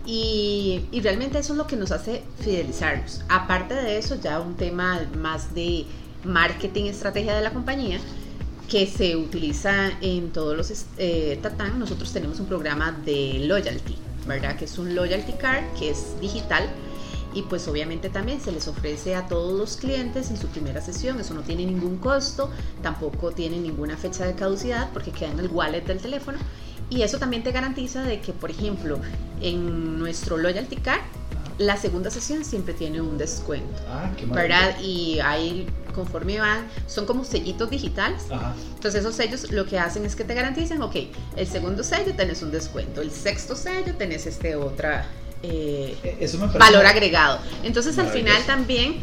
Y, 0.06 0.86
y, 0.92 1.00
realmente 1.00 1.38
eso 1.38 1.54
es 1.54 1.58
lo 1.58 1.66
que 1.66 1.76
nos 1.76 1.90
hace 1.90 2.22
fidelizarnos. 2.38 3.22
Aparte 3.28 3.74
de 3.74 3.98
eso, 3.98 4.16
ya 4.20 4.38
un 4.38 4.54
tema 4.54 5.00
más 5.16 5.54
de 5.54 5.86
marketing, 6.24 6.84
estrategia 6.84 7.34
de 7.34 7.42
la 7.42 7.52
compañía, 7.52 7.98
que 8.68 8.86
se 8.86 9.16
utiliza 9.16 9.90
en 10.00 10.30
todos 10.30 10.56
los 10.56 10.86
eh, 10.98 11.38
Tatán. 11.42 11.78
Nosotros 11.78 12.12
tenemos 12.12 12.38
un 12.38 12.46
programa 12.46 12.92
de 13.04 13.40
loyalty, 13.46 13.96
¿verdad? 14.26 14.56
Que 14.56 14.66
es 14.66 14.78
un 14.78 14.94
loyalty 14.94 15.32
card 15.32 15.64
que 15.78 15.90
es 15.90 16.20
digital 16.20 16.68
y 17.34 17.42
pues 17.42 17.66
obviamente 17.68 18.08
también 18.08 18.40
se 18.40 18.52
les 18.52 18.68
ofrece 18.68 19.14
a 19.14 19.26
todos 19.26 19.58
los 19.58 19.76
clientes 19.76 20.30
en 20.30 20.36
su 20.36 20.46
primera 20.48 20.80
sesión, 20.80 21.20
eso 21.20 21.34
no 21.34 21.42
tiene 21.42 21.66
ningún 21.66 21.98
costo, 21.98 22.50
tampoco 22.82 23.32
tiene 23.32 23.58
ninguna 23.58 23.96
fecha 23.96 24.24
de 24.24 24.34
caducidad 24.34 24.90
porque 24.92 25.10
queda 25.10 25.32
en 25.32 25.40
el 25.40 25.48
wallet 25.48 25.82
del 25.82 25.98
teléfono 25.98 26.38
y 26.90 27.02
eso 27.02 27.18
también 27.18 27.42
te 27.42 27.50
garantiza 27.50 28.02
de 28.02 28.20
que 28.20 28.32
por 28.32 28.50
ejemplo 28.50 28.98
en 29.40 29.98
nuestro 29.98 30.36
loyalty 30.36 30.76
card 30.76 31.00
la 31.58 31.76
segunda 31.76 32.10
sesión 32.10 32.44
siempre 32.44 32.74
tiene 32.74 33.00
un 33.00 33.16
descuento, 33.16 33.80
ah, 33.88 34.10
qué 34.16 34.26
¿verdad? 34.26 34.76
Y 34.80 35.20
ahí 35.20 35.68
conforme 35.94 36.40
van, 36.40 36.66
son 36.88 37.06
como 37.06 37.24
sellitos 37.24 37.70
digitales. 37.70 38.24
Entonces 38.74 39.00
esos 39.00 39.14
sellos 39.14 39.52
lo 39.52 39.64
que 39.64 39.78
hacen 39.78 40.04
es 40.04 40.16
que 40.16 40.24
te 40.24 40.34
garantizan, 40.34 40.82
ok, 40.82 40.96
el 41.36 41.46
segundo 41.46 41.84
sello 41.84 42.14
tenés 42.16 42.42
un 42.42 42.50
descuento, 42.50 43.00
el 43.00 43.12
sexto 43.12 43.54
sello 43.54 43.94
tenés 43.96 44.26
este 44.26 44.56
otra 44.56 45.06
eh, 45.42 46.28
valor 46.58 46.86
agregado. 46.86 47.40
Entonces 47.62 47.98
al 47.98 48.08
final 48.08 48.42
también, 48.44 48.96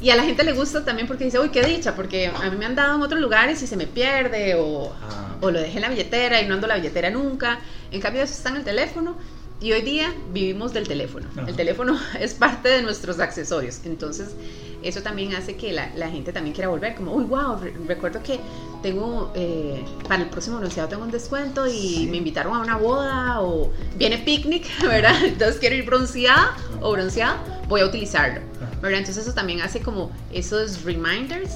y 0.00 0.10
a 0.10 0.16
la 0.16 0.22
gente 0.24 0.44
le 0.44 0.52
gusta 0.52 0.84
también 0.84 1.06
porque 1.06 1.24
dice, 1.24 1.38
uy, 1.38 1.50
qué 1.50 1.62
dicha, 1.62 1.94
porque 1.94 2.28
a 2.28 2.50
mí 2.50 2.56
me 2.56 2.66
han 2.66 2.74
dado 2.74 2.96
en 2.96 3.02
otros 3.02 3.20
lugares 3.20 3.62
y 3.62 3.66
se 3.66 3.76
me 3.76 3.86
pierde 3.86 4.54
o, 4.56 4.92
ah. 5.02 5.36
o 5.40 5.50
lo 5.50 5.60
dejé 5.60 5.76
en 5.76 5.82
la 5.82 5.88
billetera 5.88 6.40
y 6.40 6.46
no 6.46 6.54
ando 6.54 6.66
la 6.66 6.76
billetera 6.76 7.10
nunca. 7.10 7.60
En 7.90 8.00
cambio 8.00 8.22
eso 8.22 8.34
está 8.34 8.50
en 8.50 8.56
el 8.56 8.64
teléfono 8.64 9.16
Y 9.60 9.72
hoy 9.72 9.82
día 9.82 10.12
vivimos 10.32 10.72
del 10.72 10.86
teléfono. 10.86 11.26
El 11.46 11.54
teléfono 11.54 11.98
es 12.20 12.34
parte 12.34 12.68
de 12.68 12.82
nuestros 12.82 13.20
accesorios. 13.20 13.80
Entonces, 13.84 14.34
eso 14.82 15.00
también 15.00 15.34
hace 15.34 15.56
que 15.56 15.72
la, 15.72 16.10
gente 16.10 16.32
también 16.32 16.54
quiera 16.54 16.68
volver. 16.68 16.94
Como, 16.94 17.14
uy, 17.14 17.24
wow, 17.24 17.58
recuerdo 17.86 18.22
que 18.22 18.38
tengo, 18.82 19.32
eh, 19.34 19.82
para 20.06 20.22
el 20.22 20.28
próximo 20.28 20.58
bronceado 20.58 20.90
tengo 20.90 21.04
un 21.04 21.10
descuento 21.10 21.66
y 21.66 22.06
me 22.10 22.18
invitaron 22.18 22.54
a 22.54 22.60
una 22.60 22.76
boda 22.76 23.40
o 23.40 23.72
viene 23.96 24.18
picnic, 24.18 24.66
¿verdad? 24.82 25.24
Entonces 25.24 25.58
quiero 25.58 25.74
ir 25.74 25.86
bronceada 25.86 26.54
o 26.82 26.92
bronceada, 26.92 27.42
voy 27.66 27.80
a 27.80 27.86
utilizarlo, 27.86 28.40
¿verdad? 28.82 28.98
Entonces 28.98 29.24
eso 29.24 29.34
también 29.34 29.62
hace 29.62 29.80
como 29.80 30.12
esos 30.32 30.82
reminders. 30.82 31.52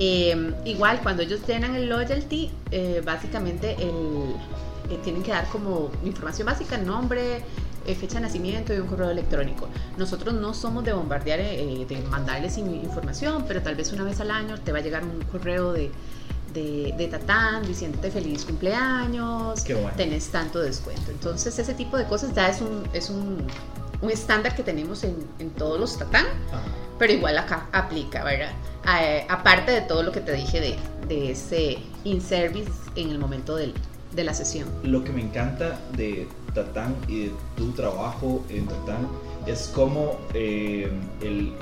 Em, 0.00 0.54
igual, 0.64 1.00
cuando 1.02 1.24
ellos 1.24 1.40
llenan 1.48 1.74
el 1.74 1.88
loyalty, 1.88 2.52
eh, 2.70 3.02
básicamente 3.04 3.74
el, 3.80 4.36
eh, 4.90 4.98
tienen 5.02 5.22
que 5.22 5.30
dar 5.30 5.46
como 5.48 5.90
información 6.04 6.46
básica, 6.46 6.78
nombre, 6.78 7.44
eh, 7.86 7.94
fecha 7.94 8.14
de 8.14 8.22
nacimiento 8.22 8.72
y 8.74 8.78
un 8.78 8.86
correo 8.86 9.10
electrónico. 9.10 9.68
Nosotros 9.96 10.34
no 10.34 10.54
somos 10.54 10.84
de 10.84 10.92
bombardear, 10.92 11.40
eh, 11.40 11.84
de 11.86 12.00
mandarles 12.02 12.56
información, 12.58 13.44
pero 13.46 13.62
tal 13.62 13.74
vez 13.74 13.92
una 13.92 14.04
vez 14.04 14.20
al 14.20 14.30
año 14.30 14.58
te 14.60 14.72
va 14.72 14.78
a 14.78 14.80
llegar 14.80 15.04
un 15.04 15.20
correo 15.30 15.72
de, 15.72 15.90
de, 16.54 17.08
Tatán 17.10 17.66
diciéndote 17.66 18.10
feliz 18.10 18.44
cumpleaños, 18.44 19.62
tenés 19.96 20.28
tanto 20.28 20.58
descuento. 20.60 21.10
Entonces 21.10 21.58
ese 21.58 21.74
tipo 21.74 21.96
de 21.96 22.04
cosas 22.04 22.34
ya 22.34 22.48
es 22.48 22.60
un, 22.60 22.82
es 22.92 23.10
un, 23.10 23.46
un 24.00 24.10
estándar 24.10 24.56
que 24.56 24.62
tenemos 24.62 25.04
en, 25.04 25.16
en 25.38 25.50
todos 25.50 25.78
los 25.78 25.98
Tatán, 25.98 26.26
pero 26.98 27.12
igual 27.12 27.36
acá 27.38 27.68
aplica, 27.72 28.24
¿verdad? 28.24 28.52
aparte 29.28 29.70
de 29.70 29.82
todo 29.82 30.02
lo 30.02 30.12
que 30.12 30.20
te 30.20 30.32
dije 30.32 30.60
de, 30.60 30.76
de 31.08 31.32
ese 31.32 31.76
in-service 32.04 32.72
en 32.96 33.10
el 33.10 33.18
momento 33.18 33.54
del, 33.54 33.74
de 34.14 34.24
la 34.24 34.34
sesión. 34.34 34.68
Lo 34.82 35.04
que 35.04 35.12
me 35.12 35.22
encanta 35.22 35.78
de 35.96 36.26
Tatán 36.54 36.94
y 37.08 37.26
de 37.26 37.32
tu 37.56 37.72
trabajo 37.72 38.44
en 38.48 38.66
Tatán 38.66 39.08
es 39.46 39.70
cómo 39.74 40.18
eh, 40.34 40.90
el 41.22 41.52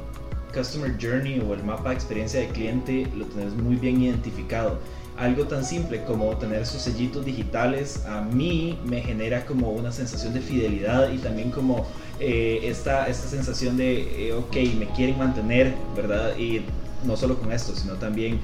Customer 0.54 0.96
Journey 1.00 1.40
o 1.40 1.54
el 1.54 1.62
mapa 1.64 1.90
de 1.90 1.96
experiencia 1.96 2.40
de 2.40 2.48
cliente 2.48 3.06
lo 3.16 3.26
tenés 3.26 3.52
muy 3.54 3.76
bien 3.76 4.00
identificado. 4.00 4.78
Algo 5.18 5.46
tan 5.46 5.64
simple 5.64 6.04
como 6.04 6.36
tener 6.36 6.60
esos 6.60 6.82
sellitos 6.82 7.24
digitales 7.24 8.04
a 8.06 8.20
mí 8.20 8.78
me 8.84 9.00
genera 9.00 9.46
como 9.46 9.70
una 9.70 9.90
sensación 9.90 10.34
de 10.34 10.40
fidelidad 10.40 11.10
y 11.10 11.18
también 11.18 11.50
como 11.50 11.86
eh, 12.20 12.60
esta, 12.64 13.06
esta 13.06 13.26
sensación 13.28 13.78
de, 13.78 14.28
eh, 14.28 14.32
ok, 14.34 14.56
me 14.78 14.86
quieren 14.94 15.18
mantener, 15.18 15.74
¿verdad? 15.94 16.36
Y 16.36 16.62
no 17.04 17.16
solo 17.16 17.38
con 17.38 17.50
esto, 17.52 17.74
sino 17.74 17.94
también 17.94 18.40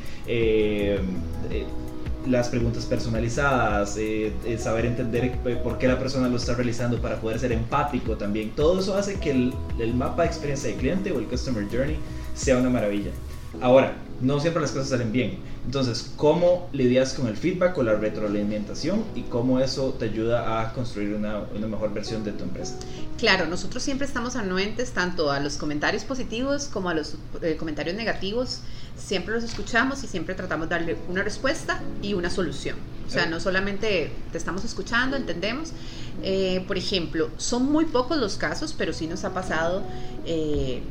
las 2.27 2.49
preguntas 2.49 2.87
personalizadas, 2.87 3.97
eh, 3.97 4.33
eh, 4.45 4.59
saber 4.59 4.87
entender 4.87 5.25
eh, 5.45 5.61
por 5.63 5.79
qué 5.79 5.89
la 5.89 5.99
persona 5.99 6.29
lo 6.29 6.37
está 6.37 6.55
realizando 6.55 7.01
para 7.01 7.21
poder 7.21 7.39
ser 7.39 7.53
empático 7.53 8.17
también. 8.17 8.51
Todo 8.51 8.81
eso 8.81 8.97
hace 8.97 9.19
que 9.19 9.31
el, 9.31 9.55
el 9.79 9.95
mapa 9.95 10.23
de 10.23 10.29
experiencia 10.29 10.71
de 10.71 10.77
cliente 10.77 11.13
o 11.13 11.19
el 11.19 11.27
Customer 11.27 11.67
Journey 11.71 11.97
sea 12.35 12.59
una 12.59 12.71
maravilla. 12.71 13.11
Ahora, 13.61 13.95
no 14.23 14.41
siempre 14.41 14.63
las 14.63 14.71
cosas 14.71 14.89
salen 14.89 15.13
bien. 15.13 15.39
Entonces, 15.65 16.13
¿cómo 16.17 16.69
lidias 16.73 17.13
con 17.15 17.27
el 17.27 17.37
feedback 17.37 17.77
o 17.77 17.83
la 17.83 17.95
retroalimentación 17.95 19.05
y 19.15 19.23
cómo 19.23 19.61
eso 19.61 19.95
te 19.99 20.07
ayuda 20.07 20.63
a 20.63 20.73
construir 20.73 21.15
una, 21.15 21.41
una, 21.55 21.67
mejor 21.67 21.93
versión 21.93 22.25
de 22.25 22.33
tu 22.33 22.45
empresa? 22.45 22.77
Claro, 23.19 23.47
nosotros 23.47 23.83
siempre 23.83 24.07
estamos 24.07 24.37
anuentes 24.37 24.93
tanto 24.93 25.31
a 25.31 25.41
los 25.41 25.57
comentarios 25.57 26.05
positivos 26.05 26.67
como 26.73 26.89
a 26.89 26.95
los 26.95 27.17
eh, 27.43 27.57
comentarios 27.59 27.97
negativos. 27.97 28.61
Siempre 28.97 29.35
los 29.35 29.45
escuchamos 29.45 30.05
y 30.05 30.07
siempre 30.07 30.35
tratamos 30.35 30.69
de 30.69 30.77
darle 30.77 30.97
una 31.09 31.23
respuesta 31.23 31.81
y 32.01 32.15
una 32.15 32.31
solución. 32.31 32.77
O 33.07 33.11
sea, 33.11 33.27
no 33.27 33.41
solamente 33.41 34.11
te 34.31 34.39
estamos 34.39 34.65
escuchando, 34.65 35.17
entendemos. 35.17 35.73
Eh, 36.23 36.65
por 36.67 36.79
ejemplo, 36.79 37.29
son 37.37 37.71
muy 37.71 37.85
pocos 37.87 38.17
los 38.17 38.37
casos, 38.37 38.75
pero 38.77 38.93
sí 38.93 39.07
nos 39.07 39.25
ha 39.25 39.35
pasado. 39.35 39.83
Eh, 40.25 40.83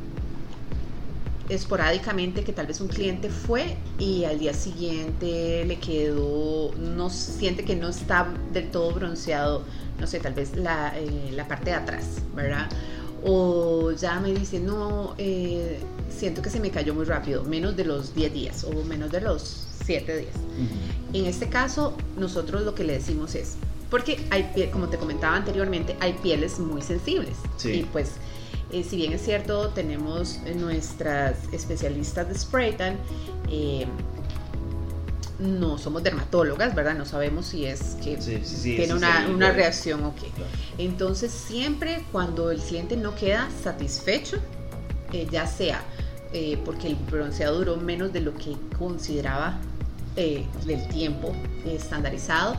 esporádicamente 1.52 2.44
que 2.44 2.54
tal 2.54 2.66
vez 2.68 2.80
un 2.80 2.88
cliente 2.88 3.30
fue 3.30 3.76
y 4.00 4.24
al 4.24 4.40
día 4.40 4.54
siguiente 4.54 5.66
le 5.66 5.80
quedó, 5.80 6.72
no 6.76 7.10
siente 7.10 7.66
que 7.66 7.76
no 7.76 7.90
está 7.90 8.34
del 8.54 8.72
todo 8.72 8.94
bronceado, 8.94 9.64
no 10.00 10.08
sé, 10.08 10.20
tal 10.20 10.34
vez 10.34 10.56
la, 10.56 10.98
eh, 10.98 11.32
la 11.34 11.48
parte 11.48 11.72
de 11.72 11.76
atrás, 11.76 12.22
¿verdad? 12.34 12.70
O 13.24 13.92
ya 13.92 14.20
me 14.22 14.34
dice, 14.34 14.60
no, 14.60 15.14
eh, 15.18 15.78
siento 16.10 16.42
que 16.42 16.50
se 16.50 16.60
me 16.60 16.72
cayó 16.72 16.96
muy 16.96 17.06
rápido, 17.06 17.44
menos 17.44 17.76
de 17.76 17.84
los 17.84 18.16
10 18.16 18.34
días 18.34 18.64
o 18.64 18.72
menos 18.86 19.12
de 19.12 19.22
los 19.22 19.68
7 19.86 20.18
días. 20.18 20.36
En 21.14 21.26
este 21.26 21.50
caso, 21.50 21.98
nosotros 22.18 22.64
lo 22.64 22.74
que 22.74 22.86
le 22.86 22.94
decimos 22.94 23.36
es, 23.36 23.58
porque 23.92 24.26
hay, 24.32 24.70
como 24.72 24.88
te 24.88 24.98
comentaba 24.98 25.36
anteriormente, 25.36 25.98
hay 26.00 26.14
pieles 26.14 26.58
muy 26.60 26.82
sensibles. 26.82 27.38
Y 27.64 27.84
pues 27.84 28.14
eh, 28.72 28.86
si 28.90 28.96
bien 28.96 29.12
es 29.12 29.22
cierto, 29.22 29.70
tenemos 29.70 30.40
nuestras 30.56 31.36
especialistas 31.52 32.30
de 32.30 32.36
spray 32.36 32.78
tan, 32.78 32.98
eh, 33.50 33.86
no 35.40 35.78
somos 35.78 36.04
dermatólogas, 36.04 36.74
¿verdad? 36.74 36.96
No 36.96 37.06
sabemos 37.06 37.48
si 37.48 37.66
es 37.66 37.98
que 38.02 38.16
tiene 38.16 38.94
una, 38.94 39.52
reacción 39.52 40.06
o 40.06 40.16
qué. 40.16 40.28
Entonces, 40.78 41.34
siempre 41.34 42.06
cuando 42.14 42.50
el 42.50 42.62
cliente 42.62 42.96
no 42.96 43.14
queda 43.14 43.50
satisfecho, 43.62 44.38
eh, 45.12 45.28
ya 45.30 45.46
sea 45.46 45.84
porque 46.64 46.88
el 46.88 46.96
bronceado 46.96 47.58
duró 47.58 47.76
menos 47.76 48.14
de 48.14 48.22
lo 48.22 48.34
que 48.34 48.56
consideraba 48.80 49.60
del 50.16 50.88
tiempo 50.88 51.36
estandarizado, 51.66 52.56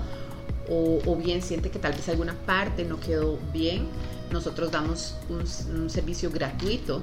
o, 0.72 1.02
o, 1.04 1.16
bien 1.16 1.42
siente 1.42 1.70
que 1.70 1.78
tal 1.78 1.92
vez 1.92 2.08
alguna 2.08 2.34
parte 2.34 2.84
no 2.84 2.98
quedó 2.98 3.38
bien, 3.52 3.86
nosotros 4.32 4.70
damos 4.70 5.14
un, 5.28 5.90
servicio 5.90 6.30
gratuito 6.30 7.02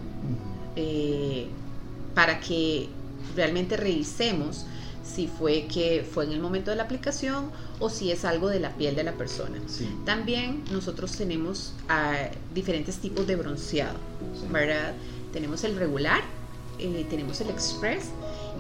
eh, 0.76 1.48
para 2.16 2.40
que 2.40 2.90
realmente 3.36 3.78
revisemos 3.78 4.66
si 5.04 5.28
fue 5.28 5.68
que 5.68 6.08
fue 6.10 6.26
en 6.26 6.34
el 6.34 6.40
momento 6.40 6.72
de 6.72 6.78
la 6.78 6.84
aplicación 6.84 7.52
o 7.80 7.90
si 7.90 8.12
es 8.12 8.26
algo 8.26 8.50
de 8.50 8.60
la 8.60 8.76
piel 8.76 8.96
de 8.96 9.04
la 9.04 9.14
persona. 9.14 9.60
También 10.06 10.64
nosotros 10.72 11.14
tenemos 11.14 11.74
ah, 11.88 12.30
diferentes 12.54 12.98
tipos 12.98 13.26
de 13.26 13.36
bronceado, 13.36 13.98
¿verdad? 14.52 14.94
Tenemos 15.32 15.64
el 15.64 15.78
regular, 15.78 16.22
eh, 16.80 17.06
tenemos 17.10 17.40
el 17.42 17.50
express 17.50 18.10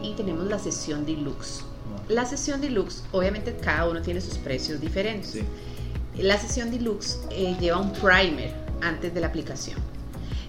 y 0.01 0.13
tenemos 0.13 0.45
la 0.45 0.59
sesión 0.59 1.05
deluxe. 1.05 1.63
La 2.09 2.25
sesión 2.25 2.59
deluxe, 2.59 3.03
obviamente 3.11 3.55
cada 3.55 3.87
uno 3.87 4.01
tiene 4.01 4.19
sus 4.19 4.39
precios 4.39 4.81
diferentes. 4.81 5.43
La 6.17 6.39
sesión 6.39 6.71
deluxe 6.71 7.19
eh, 7.29 7.55
lleva 7.59 7.77
un 7.77 7.93
primer 7.93 8.51
antes 8.81 9.13
de 9.13 9.21
la 9.21 9.27
aplicación. 9.27 9.77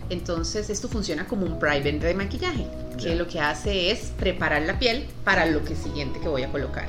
Entonces 0.09 0.71
esto 0.71 0.89
funciona 0.89 1.29
como 1.29 1.45
un 1.45 1.59
primer 1.59 2.01
de 2.01 2.15
maquillaje, 2.15 2.67
que 2.99 3.15
lo 3.15 3.29
que 3.29 3.41
hace 3.41 3.91
es 3.91 4.13
preparar 4.19 4.63
la 4.63 4.79
piel 4.79 5.07
para 5.23 5.45
lo 5.45 5.63
que 5.63 5.77
siguiente 5.77 6.19
que 6.19 6.29
voy 6.29 6.45
a 6.45 6.51
colocar. 6.51 6.89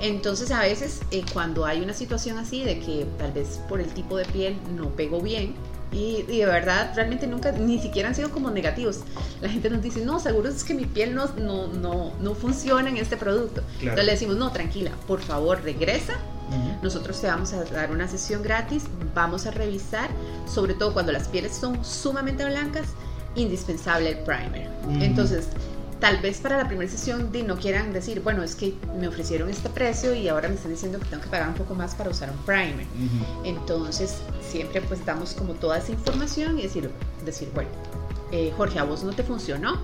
Entonces 0.00 0.52
a 0.52 0.60
veces 0.60 1.00
eh, 1.10 1.24
cuando 1.32 1.66
hay 1.66 1.82
una 1.82 1.92
situación 1.92 2.38
así 2.38 2.62
de 2.62 2.78
que 2.78 3.06
tal 3.18 3.32
vez 3.32 3.60
por 3.68 3.80
el 3.80 3.88
tipo 3.88 4.16
de 4.16 4.24
piel 4.24 4.56
no 4.76 4.88
pego 4.90 5.20
bien, 5.20 5.56
y, 5.92 6.22
de 6.22 6.46
verdad, 6.46 6.92
realmente 6.94 7.26
nunca, 7.26 7.52
ni 7.52 7.78
siquiera 7.78 8.08
han 8.08 8.14
sido 8.14 8.30
como 8.30 8.50
negativos. 8.50 9.00
La 9.40 9.48
gente 9.48 9.70
nos 9.70 9.82
dice, 9.82 10.04
no, 10.04 10.18
seguro 10.20 10.48
es 10.48 10.64
que 10.64 10.74
mi 10.74 10.84
piel 10.84 11.14
no, 11.14 11.26
no, 11.36 11.68
no, 11.68 12.12
no 12.20 12.34
funciona 12.34 12.88
en 12.88 12.96
este 12.96 13.16
producto. 13.16 13.62
Entonces 13.80 14.04
le 14.04 14.12
decimos, 14.12 14.36
no, 14.36 14.50
tranquila, 14.52 14.90
por 15.06 15.20
favor, 15.20 15.62
regresa 15.62 16.14
nosotros 16.82 17.20
te 17.20 17.26
vamos 17.26 17.52
a 17.52 17.64
dar 17.64 17.90
una 17.90 18.08
sesión 18.08 18.42
gratis, 18.42 18.84
vamos 19.14 19.46
a 19.46 19.50
revisar, 19.50 20.08
sobre 20.46 20.74
todo 20.74 20.92
cuando 20.92 21.12
las 21.12 21.28
pieles 21.28 21.54
son 21.56 21.84
sumamente 21.84 22.44
blancas, 22.44 22.86
indispensable 23.34 24.10
el 24.10 24.18
primer. 24.18 24.70
Entonces, 25.00 25.48
tal 26.00 26.18
vez 26.18 26.38
para 26.38 26.58
la 26.58 26.68
primera 26.68 26.90
sesión 26.90 27.30
no 27.46 27.56
quieran 27.56 27.92
decir, 27.92 28.20
bueno, 28.20 28.42
es 28.42 28.54
que 28.54 28.74
me 28.98 29.08
ofrecieron 29.08 29.50
este 29.50 29.68
precio 29.70 30.14
y 30.14 30.28
ahora 30.28 30.48
me 30.48 30.54
están 30.54 30.70
diciendo 30.70 30.98
que 31.00 31.06
tengo 31.06 31.22
que 31.22 31.28
pagar 31.28 31.48
un 31.48 31.54
poco 31.54 31.74
más 31.74 31.94
para 31.94 32.10
usar 32.10 32.30
un 32.30 32.38
primer. 32.44 32.86
Entonces, 33.44 34.18
siempre 34.46 34.80
pues 34.82 35.04
damos 35.04 35.34
como 35.34 35.54
toda 35.54 35.78
esa 35.78 35.92
información 35.92 36.58
y 36.58 36.62
decir, 36.62 36.90
decir 37.24 37.50
bueno, 37.54 37.70
eh, 38.32 38.52
Jorge, 38.56 38.78
a 38.78 38.84
vos 38.84 39.04
no 39.04 39.12
te 39.12 39.22
funcionó, 39.22 39.78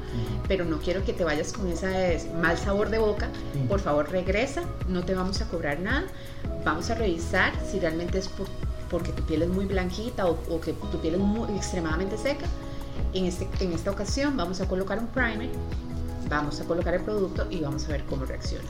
pero 0.48 0.64
no 0.64 0.79
quiero 0.79 1.05
que 1.05 1.12
te 1.12 1.22
vayas 1.22 1.53
con 1.53 1.68
ese 1.68 2.29
mal 2.40 2.59
sabor 2.59 2.90
de 2.90 2.98
boca. 2.98 3.29
Por 3.68 3.81
favor, 3.81 4.11
regresa, 4.11 4.62
no 4.88 5.05
te 5.05 5.14
vamos 5.14 5.40
a 5.40 5.48
cobrar 5.48 5.79
nada. 5.81 6.07
Vamos 6.64 6.90
a 6.90 6.94
revisar 6.94 7.53
si 7.70 7.79
realmente 7.79 8.18
es 8.18 8.29
porque 8.90 9.12
tu 9.12 9.22
piel 9.22 9.42
es 9.42 9.48
muy 9.48 9.64
blanquita 9.64 10.27
o, 10.27 10.61
que 10.61 10.72
tu 10.72 11.01
piel 11.01 11.14
es 11.14 11.20
muy, 11.20 11.55
extremadamente 11.57 12.18
seca. 12.18 12.46
En, 13.14 13.27
este, 13.27 13.48
en 13.61 13.72
esta 13.72 13.90
ocasión 13.90 14.37
vamos 14.37 14.61
a 14.61 14.68
colocar 14.68 14.98
un 14.98 15.07
primer, 15.07 15.51
vamos 16.29 16.61
a 16.61 16.64
colocar 16.64 16.94
el 16.94 17.03
producto 17.03 17.46
y 17.48 17.61
vamos 17.61 17.85
a 17.87 17.88
ver 17.88 18.05
cómo 18.05 18.25
reacciona. 18.25 18.68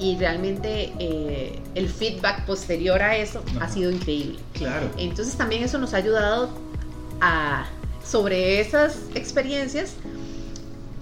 Y 0.00 0.16
realmente 0.16 0.92
eh, 0.98 1.58
el 1.74 1.88
feedback 1.88 2.46
posterior 2.46 3.02
a 3.02 3.16
eso 3.16 3.42
ha 3.60 3.68
sido 3.68 3.90
increíble. 3.90 4.38
Claro. 4.52 4.88
Entonces 4.96 5.36
también 5.36 5.64
eso 5.64 5.78
nos 5.78 5.92
ha 5.94 5.96
ayudado 5.96 6.50
a 7.20 7.66
sobre 8.04 8.60
esas 8.60 8.96
experiencias, 9.14 9.94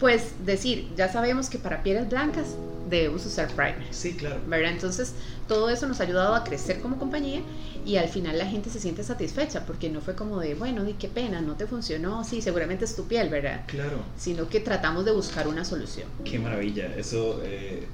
pues 0.01 0.33
decir, 0.45 0.89
ya 0.97 1.11
sabemos 1.13 1.49
que 1.49 1.59
para 1.59 1.83
pieles 1.83 2.09
blancas 2.09 2.57
debemos 2.89 3.25
usar 3.27 3.49
primer. 3.49 3.77
Sí, 3.91 4.15
claro. 4.15 4.41
¿verdad? 4.47 4.73
Entonces, 4.73 5.13
todo 5.49 5.71
eso 5.71 5.87
nos 5.87 6.01
ha 6.01 6.05
ayudado 6.05 6.35
a 6.35 6.45
crecer 6.45 6.81
como 6.81 6.99
compañía 6.99 7.43
y 7.85 7.97
al 7.97 8.09
final 8.09 8.39
la 8.39 8.47
gente 8.47 8.71
se 8.71 8.81
siente 8.81 9.05
satisfecha 9.05 9.65
porque 9.67 9.89
no 9.89 10.01
fue 10.01 10.15
como 10.15 10.41
de, 10.41 10.55
bueno, 10.55 10.85
di 10.85 10.95
qué 10.95 11.09
pena, 11.09 11.41
no 11.41 11.55
te 11.55 11.67
funcionó, 11.67 12.25
sí, 12.25 12.43
seguramente 12.43 12.85
es 12.85 12.97
tu 12.97 13.05
piel, 13.07 13.29
¿verdad? 13.29 13.63
Claro. 13.67 13.99
Sino 14.17 14.49
que 14.49 14.61
tratamos 14.61 15.05
de 15.05 15.13
buscar 15.13 15.47
una 15.49 15.65
solución. 15.65 16.09
Qué 16.25 16.39
maravilla. 16.39 16.93
Eso, 16.97 17.41
eh, 17.45 17.87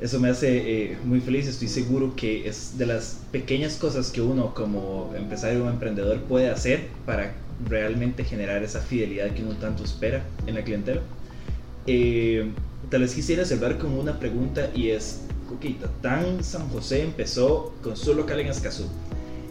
eso 0.00 0.20
me 0.20 0.28
hace 0.28 0.90
eh, 0.92 0.98
muy 1.04 1.20
feliz. 1.20 1.46
Estoy 1.46 1.68
seguro 1.68 2.14
que 2.14 2.48
es 2.48 2.76
de 2.76 2.86
las 2.86 3.18
pequeñas 3.32 3.76
cosas 3.76 4.10
que 4.10 4.20
uno 4.20 4.54
como 4.54 5.12
empresario 5.16 5.64
o 5.64 5.70
emprendedor 5.70 6.20
puede 6.22 6.50
hacer 6.50 6.88
para 7.06 7.34
realmente 7.68 8.24
generar 8.24 8.62
esa 8.62 8.80
fidelidad 8.80 9.30
que 9.32 9.42
uno 9.42 9.54
tanto 9.56 9.84
espera 9.84 10.24
en 10.46 10.54
la 10.54 10.62
clientela. 10.62 11.00
Eh, 11.86 12.50
tal 12.90 13.02
vez 13.02 13.14
quisiera 13.14 13.44
cerrar 13.44 13.78
con 13.78 13.92
una 13.92 14.18
pregunta 14.18 14.70
y 14.74 14.90
es, 14.90 15.22
ok, 15.54 15.80
Tatán 15.80 16.44
San 16.44 16.68
José 16.68 17.02
empezó 17.02 17.72
con 17.82 17.96
su 17.96 18.14
local 18.14 18.40
en 18.40 18.48
Escazú. 18.48 18.84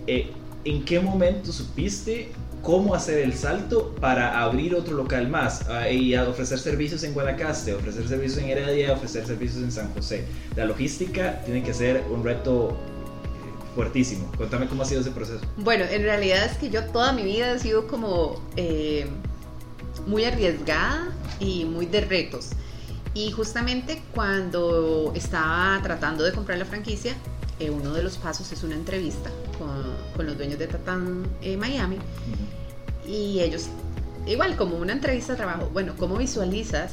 Eh, 0.06 0.30
¿En 0.64 0.84
qué 0.84 1.00
momento 1.00 1.52
supiste 1.52 2.30
cómo 2.66 2.96
hacer 2.96 3.20
el 3.20 3.36
salto 3.36 3.94
para 4.02 4.42
abrir 4.42 4.74
otro 4.74 4.96
local 4.98 5.30
más 5.30 5.70
ah, 5.70 5.88
y 5.88 6.16
ofrecer 6.16 6.58
servicios 6.58 7.04
en 7.04 7.14
Guanacaste, 7.14 7.76
ofrecer 7.76 8.08
servicios 8.08 8.44
en 8.44 8.50
Heredia, 8.50 8.92
ofrecer 8.92 9.26
servicios 9.26 9.64
en 9.64 9.72
San 9.72 9.94
José? 9.94 10.26
La 10.56 10.66
logística 10.66 11.44
tiene 11.46 11.64
que 11.64 11.76
ser 11.76 12.04
un 12.10 12.24
reto 12.24 12.72
eh, 12.72 13.76
fuertísimo. 13.76 14.32
Contame 14.36 14.68
cómo 14.68 14.82
ha 14.82 14.86
sido 14.86 15.02
ese 15.02 15.12
proceso. 15.12 15.46
Bueno, 15.58 15.86
en 15.86 16.02
realidad 16.02 16.44
es 16.44 16.58
que 16.58 16.72
yo 16.72 16.84
toda 16.86 17.14
mi 17.14 17.22
vida 17.22 17.52
he 17.52 17.60
sido 17.60 17.88
como 17.88 18.42
eh, 18.56 19.06
muy 20.08 20.26
arriesgada 20.26 21.14
y 21.40 21.66
muy 21.66 21.86
de 21.86 22.02
retos. 22.02 22.50
Y 23.14 23.30
justamente 23.30 24.02
cuando 24.16 25.14
estaba 25.16 25.80
tratando 25.84 26.24
de 26.24 26.32
comprar 26.32 26.58
la 26.58 26.66
franquicia, 26.66 27.14
eh, 27.60 27.70
uno 27.70 27.94
de 27.94 28.04
los 28.04 28.18
pasos 28.18 28.52
es 28.52 28.64
una 28.64 28.76
entrevista 28.76 29.30
con, 29.58 29.70
con 30.16 30.26
los 30.26 30.36
dueños 30.36 30.60
de 30.60 30.68
Tatán 30.68 31.26
eh, 31.42 31.56
Miami. 31.56 31.98
Y 33.08 33.40
ellos, 33.42 33.68
igual 34.26 34.56
como 34.56 34.78
una 34.78 34.94
entrevista 34.94 35.34
de 35.34 35.38
trabajo, 35.38 35.70
bueno, 35.74 35.94
¿cómo 35.98 36.18
visualizas 36.18 36.92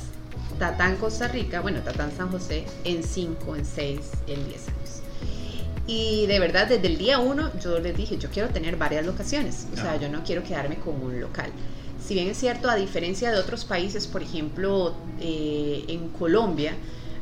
Tatán 0.58 0.96
Costa 0.96 1.28
Rica, 1.28 1.60
bueno, 1.60 1.80
Tatán 1.80 2.12
San 2.16 2.30
José 2.30 2.64
en 2.84 3.02
5, 3.02 3.56
en 3.56 3.64
6, 3.64 4.00
en 4.26 4.46
10 4.46 4.68
años? 4.68 5.02
Y 5.86 6.26
de 6.26 6.38
verdad, 6.38 6.68
desde 6.68 6.86
el 6.86 6.96
día 6.96 7.18
uno 7.18 7.50
yo 7.60 7.78
les 7.80 7.96
dije, 7.96 8.16
yo 8.16 8.30
quiero 8.30 8.50
tener 8.50 8.76
varias 8.76 9.04
locaciones, 9.04 9.66
o 9.72 9.76
sea, 9.76 9.96
yo 9.96 10.08
no 10.08 10.22
quiero 10.22 10.44
quedarme 10.44 10.76
con 10.76 10.94
un 11.02 11.20
local. 11.20 11.50
Si 12.04 12.14
bien 12.14 12.28
es 12.28 12.36
cierto, 12.36 12.68
a 12.68 12.76
diferencia 12.76 13.30
de 13.30 13.38
otros 13.38 13.64
países, 13.64 14.06
por 14.06 14.22
ejemplo, 14.22 14.94
eh, 15.20 15.84
en 15.88 16.08
Colombia, 16.08 16.74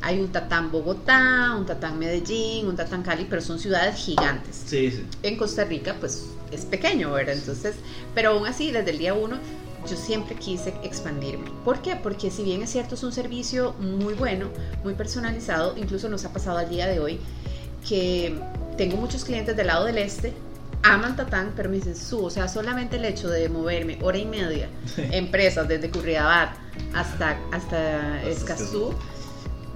hay 0.03 0.19
un 0.21 0.33
Tatán 0.33 0.71
Bogotá, 0.71 1.55
un 1.59 1.67
Tatán 1.67 1.99
Medellín, 1.99 2.67
un 2.67 2.77
Tatán 2.77 3.03
Cali, 3.03 3.27
pero 3.29 3.43
son 3.43 3.59
ciudades 3.59 3.97
gigantes. 3.97 4.63
Sí, 4.67 4.91
sí. 4.91 5.05
En 5.23 5.37
Costa 5.37 5.65
Rica, 5.65 5.97
pues 6.01 6.27
es 6.51 6.65
pequeño, 6.65 7.13
¿verdad? 7.13 7.37
Entonces, 7.37 7.77
pero 8.15 8.31
aún 8.31 8.47
así, 8.47 8.71
desde 8.71 8.91
el 8.91 8.99
día 8.99 9.15
uno, 9.15 9.39
yo 9.89 9.97
siempre 9.97 10.37
quise 10.37 10.75
expandirme. 10.83 11.51
¿Por 11.65 11.81
qué? 11.81 11.97
Porque 11.97 12.31
si 12.31 12.43
bien 12.43 12.63
es 12.63 12.71
cierto, 12.71 12.95
es 12.95 13.03
un 13.03 13.13
servicio 13.13 13.75
muy 13.79 14.15
bueno, 14.15 14.49
muy 14.85 14.95
personalizado, 14.95 15.77
incluso 15.77 16.09
nos 16.09 16.25
ha 16.25 16.33
pasado 16.33 16.59
al 16.59 16.69
día 16.69 16.87
de 16.87 17.01
hoy 17.01 17.21
que 17.89 18.39
tengo 18.77 18.97
muchos 18.97 19.25
clientes 19.25 19.57
del 19.57 19.69
lado 19.69 19.87
del 19.87 19.99
este 19.99 20.35
aman 20.83 21.17
Tatán, 21.17 21.53
pero 21.57 21.69
me 21.69 21.77
dicen, 21.77 21.97
su, 21.97 22.25
o 22.25 22.31
sea, 22.31 22.49
solamente 22.49 22.97
el 22.97 23.05
hecho 23.05 23.29
de 23.29 23.49
moverme 23.49 23.99
hora 24.03 24.19
y 24.19 24.25
media, 24.25 24.69
empresas 24.97 25.69
desde 25.69 25.91
Curridabat 25.91 26.55
hasta, 26.95 27.39
hasta 27.53 28.23
Escazú, 28.23 28.95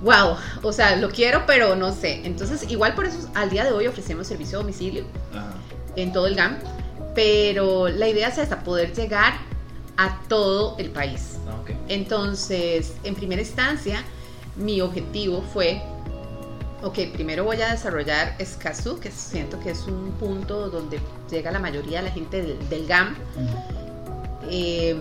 wow, 0.03 0.37
o 0.63 0.73
sea, 0.73 0.97
lo 0.97 1.11
quiero, 1.11 1.45
pero 1.47 1.77
no 1.77 1.93
sé. 1.93 2.23
Entonces, 2.25 2.71
igual 2.71 2.95
por 2.95 3.07
eso 3.07 3.29
al 3.35 3.51
día 3.51 3.65
de 3.65 3.73
hoy 3.73 3.87
ofrecemos 3.87 4.27
servicio 4.27 4.59
a 4.59 4.63
domicilio 4.63 5.05
Ajá. 5.33 5.54
En 5.97 6.13
todo 6.13 6.27
el 6.27 6.35
GAM, 6.35 6.59
pero 7.15 7.89
la 7.89 8.09
idea 8.09 8.29
es 8.29 8.39
hasta 8.39 8.63
poder 8.63 8.95
llegar 8.95 9.35
a 9.97 10.21
todo 10.29 10.77
el 10.79 10.91
país. 10.91 11.39
Ah, 11.49 11.61
ok. 11.61 11.71
Entonces, 11.89 12.95
en 13.05 13.15
primera 13.15 13.41
instancia, 13.41 14.03
mi 14.57 14.81
objetivo 14.81 15.43
fue, 15.53 15.83
ok, 16.83 16.99
primero 17.13 17.45
voy 17.45 17.61
a 17.63 17.71
desarrollar 17.71 18.35
Escazú, 18.39 18.99
que 18.99 19.11
siento 19.11 19.61
que 19.61 19.71
es 19.71 19.87
un 19.87 20.13
punto 20.13 20.69
donde 20.71 21.01
llega 21.31 21.51
la 21.51 21.61
mayoría 21.61 22.01
de 22.01 22.09
la 22.09 22.13
gente 22.13 22.43
del, 22.43 22.69
del 22.69 22.87
GAM. 22.87 23.15
Eh, 24.51 24.97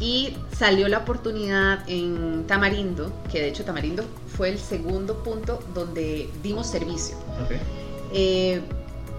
y 0.00 0.36
salió 0.56 0.88
la 0.88 0.98
oportunidad 0.98 1.88
en 1.88 2.46
Tamarindo, 2.46 3.12
que 3.30 3.40
de 3.40 3.48
hecho 3.48 3.64
Tamarindo 3.64 4.04
fue 4.36 4.48
el 4.48 4.58
segundo 4.58 5.22
punto 5.22 5.60
donde 5.72 6.28
dimos 6.42 6.66
servicio. 6.66 7.16
Ok. 7.44 7.56
Eh, 8.12 8.60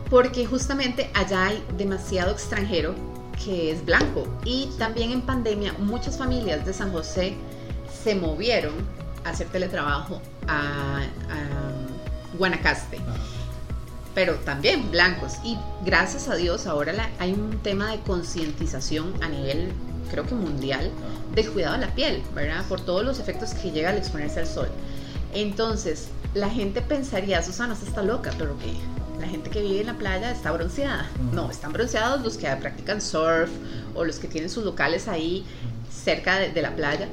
porque 0.09 0.45
justamente 0.45 1.09
allá 1.13 1.45
hay 1.47 1.63
demasiado 1.77 2.31
extranjero 2.31 2.95
que 3.43 3.71
es 3.71 3.83
blanco. 3.85 4.27
Y 4.45 4.69
también 4.77 5.11
en 5.11 5.21
pandemia 5.21 5.73
muchas 5.79 6.17
familias 6.17 6.65
de 6.65 6.73
San 6.73 6.91
José 6.91 7.35
se 8.03 8.15
movieron 8.15 8.73
a 9.23 9.29
hacer 9.29 9.47
teletrabajo 9.47 10.21
a, 10.47 10.99
a 10.99 12.37
Guanacaste 12.37 12.99
pero 14.13 14.35
también 14.35 14.89
blancos. 14.91 15.33
Y 15.43 15.57
gracias 15.83 16.29
a 16.29 16.35
Dios 16.35 16.67
ahora 16.67 16.93
la- 16.93 17.09
hay 17.19 17.33
un 17.33 17.59
tema 17.61 17.91
de 17.91 17.99
concientización 17.99 19.13
a 19.21 19.27
nivel, 19.27 19.73
creo 20.09 20.25
que 20.25 20.33
mundial, 20.35 20.89
del 21.33 21.51
cuidado 21.51 21.73
de 21.77 21.85
la 21.85 21.93
piel, 21.93 22.23
¿verdad? 22.33 22.63
Por 22.69 22.79
todos 22.79 23.03
los 23.03 23.19
efectos 23.19 23.53
que 23.53 23.71
llega 23.71 23.89
al 23.89 23.97
exponerse 23.97 24.39
al 24.39 24.47
sol. 24.47 24.69
Entonces, 25.33 26.07
la 26.33 26.49
gente 26.49 26.81
pensaría, 26.81 27.43
Susana, 27.43 27.73
usted 27.73 27.89
está 27.89 28.03
loca, 28.03 28.31
pero 28.37 28.57
que 28.59 28.75
la 29.19 29.28
gente 29.28 29.49
que 29.49 29.62
vive 29.62 29.82
en 29.82 29.88
la 29.88 29.97
playa 29.97 30.32
está 30.32 30.51
bronceada. 30.51 31.10
No, 31.32 31.49
están 31.49 31.73
bronceados 31.73 32.23
los 32.23 32.38
que 32.38 32.47
practican 32.56 33.01
surf 33.01 33.49
o 33.93 34.04
los 34.04 34.19
que 34.19 34.28
tienen 34.28 34.49
sus 34.49 34.63
locales 34.63 35.08
ahí 35.08 35.45
cerca 35.91 36.38
de, 36.39 36.51
de 36.51 36.62
la 36.62 36.75
playa. 36.75 37.08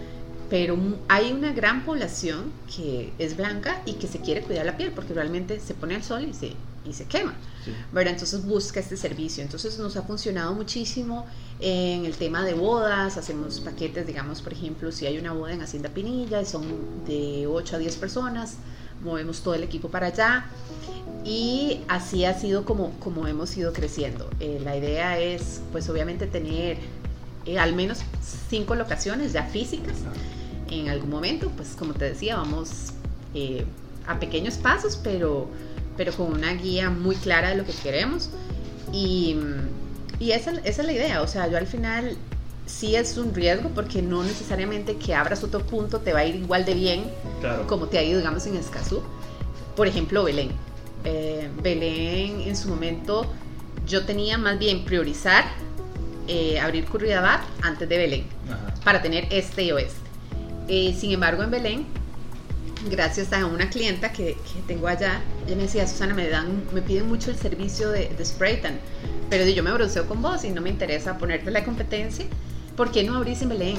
Pero 0.51 0.77
hay 1.09 1.33
una 1.33 1.53
gran 1.53 1.85
población 1.85 2.53
que 2.75 3.13
es 3.19 3.37
blanca 3.37 3.81
y 3.87 3.95
que 3.95 4.07
se 4.07 4.21
quiere 4.21 4.43
cuidar 4.43 4.67
la 4.67 4.77
piel 4.77 4.93
porque 4.93 5.15
realmente 5.15 5.59
se 5.61 5.73
pone 5.73 5.95
al 5.95 6.03
sol 6.03 6.27
y 6.29 6.35
se, 6.35 6.53
y 6.85 6.93
se 6.93 7.07
quema. 7.07 7.35
Sí. 7.65 7.73
¿verdad? 7.93 8.13
Entonces 8.15 8.45
busca 8.45 8.81
este 8.81 8.97
servicio. 8.97 9.43
Entonces 9.43 9.79
nos 9.79 9.97
ha 9.97 10.03
funcionado 10.03 10.53
muchísimo 10.53 11.27
en 11.61 12.05
el 12.05 12.17
tema 12.17 12.45
de 12.45 12.55
bodas. 12.55 13.17
Hacemos 13.17 13.61
paquetes, 13.61 14.07
digamos, 14.07 14.43
por 14.43 14.53
ejemplo, 14.53 14.93
si 14.93 15.07
hay 15.07 15.19
una 15.19 15.33
boda 15.33 15.53
en 15.53 15.63
Hacienda 15.63 15.89
Pinilla 15.89 16.43
y 16.43 16.47
son 16.47 16.65
de 17.07 17.47
8 17.47 17.77
a 17.77 17.79
10 17.79 17.97
personas, 17.97 18.57
movemos 19.03 19.41
todo 19.41 19.55
el 19.55 19.63
equipo 19.63 19.89
para 19.89 20.09
allá. 20.09 20.47
Y 21.25 21.81
así 21.89 22.25
ha 22.25 22.35
sido 22.39 22.65
como, 22.65 22.91
como 22.99 23.29
hemos 23.29 23.57
ido 23.57 23.73
creciendo. 23.73 24.29
Eh, 24.41 24.61
la 24.63 24.77
idea 24.77 25.19
es, 25.19 25.61
pues 25.71 25.89
obviamente, 25.89 26.27
tener 26.27 26.79
eh, 27.47 27.59
al 27.59 27.75
menos 27.75 28.01
cinco 28.49 28.75
locaciones 28.75 29.33
ya 29.33 29.45
físicas 29.45 29.97
en 30.71 30.89
algún 30.89 31.11
momento, 31.11 31.51
pues 31.57 31.75
como 31.79 31.93
te 31.93 32.07
decía, 32.07 32.37
vamos 32.37 32.93
eh, 33.35 33.65
a 34.07 34.19
pequeños 34.19 34.55
pasos, 34.55 34.99
pero, 35.03 35.49
pero 35.97 36.13
con 36.13 36.33
una 36.33 36.53
guía 36.55 36.91
muy 36.91 37.17
clara 37.17 37.51
de 37.51 37.57
lo 37.57 37.65
que 37.65 37.73
queremos. 37.73 38.31
Y, 38.93 39.37
y 40.19 40.33
esa, 40.33 40.53
esa 40.65 40.83
es 40.83 40.87
la 40.87 40.93
idea, 40.93 41.23
o 41.23 41.27
sea, 41.27 41.49
yo 41.49 41.59
al 41.59 41.67
final 41.67 42.17
sí 42.67 42.97
es 42.97 43.17
un 43.19 43.35
riesgo 43.35 43.71
porque 43.75 44.03
no 44.03 44.23
necesariamente 44.23 44.97
que 44.97 45.15
abras 45.15 45.43
otro 45.45 45.61
punto 45.67 45.99
te 46.01 46.13
va 46.13 46.21
a 46.21 46.25
ir 46.27 46.37
igual 46.37 46.65
de 46.65 46.75
bien 46.75 47.05
Claro. 47.41 47.67
como 47.67 47.87
te 47.89 47.99
ha 47.99 48.03
ido, 48.03 48.19
digamos, 48.19 48.47
en 48.47 48.57
Escazú. 48.57 49.03
Por 49.77 49.87
ejemplo, 49.89 50.25
Belén. 50.25 50.51
Eh, 51.05 51.49
Belén 51.63 52.41
en 52.43 52.57
su 52.57 52.69
momento 52.69 53.27
yo 53.87 54.05
tenía 54.05 54.39
más 54.39 54.59
bien 54.59 54.85
priorizar 54.85 55.45
eh, 56.29 56.61
abrir 56.61 56.85
Curridabat 56.85 57.41
antes 57.63 57.89
de 57.89 57.99
Belén 57.99 58.27
Ajá. 58.49 58.73
para 58.85 59.03
tener 59.03 59.27
este 59.31 59.65
y 59.65 59.73
oeste. 59.73 59.97
Eh, 60.69 60.95
sin 60.97 61.11
embargo, 61.11 61.43
en 61.43 61.51
Belén, 61.51 61.87
gracias 62.89 63.33
a 63.33 63.45
una 63.47 63.69
clienta 63.71 64.13
que, 64.13 64.35
que 64.35 64.61
tengo 64.69 64.87
allá, 64.87 65.21
ella 65.47 65.57
me 65.57 65.63
decía, 65.63 65.87
Susana, 65.89 66.15
me, 66.15 66.29
dan, 66.29 66.63
me 66.73 66.81
piden 66.83 67.09
mucho 67.09 67.31
el 67.33 67.37
servicio 67.37 67.91
de, 67.91 68.09
de 68.09 68.25
spray 68.25 68.61
tan, 68.61 68.79
pero 69.31 69.45
yo 69.47 69.63
me 69.65 69.73
bronceo 69.73 70.07
con 70.07 70.23
vos 70.23 70.45
y 70.45 70.51
no 70.51 70.61
me 70.61 70.71
interesa 70.71 71.19
ponerte 71.19 71.51
la 71.51 71.65
competencia, 71.65 72.27
¿por 72.77 72.91
qué 72.91 73.03
no 73.05 73.17
abrís 73.17 73.43
en 73.43 73.49
Belén? 73.51 73.77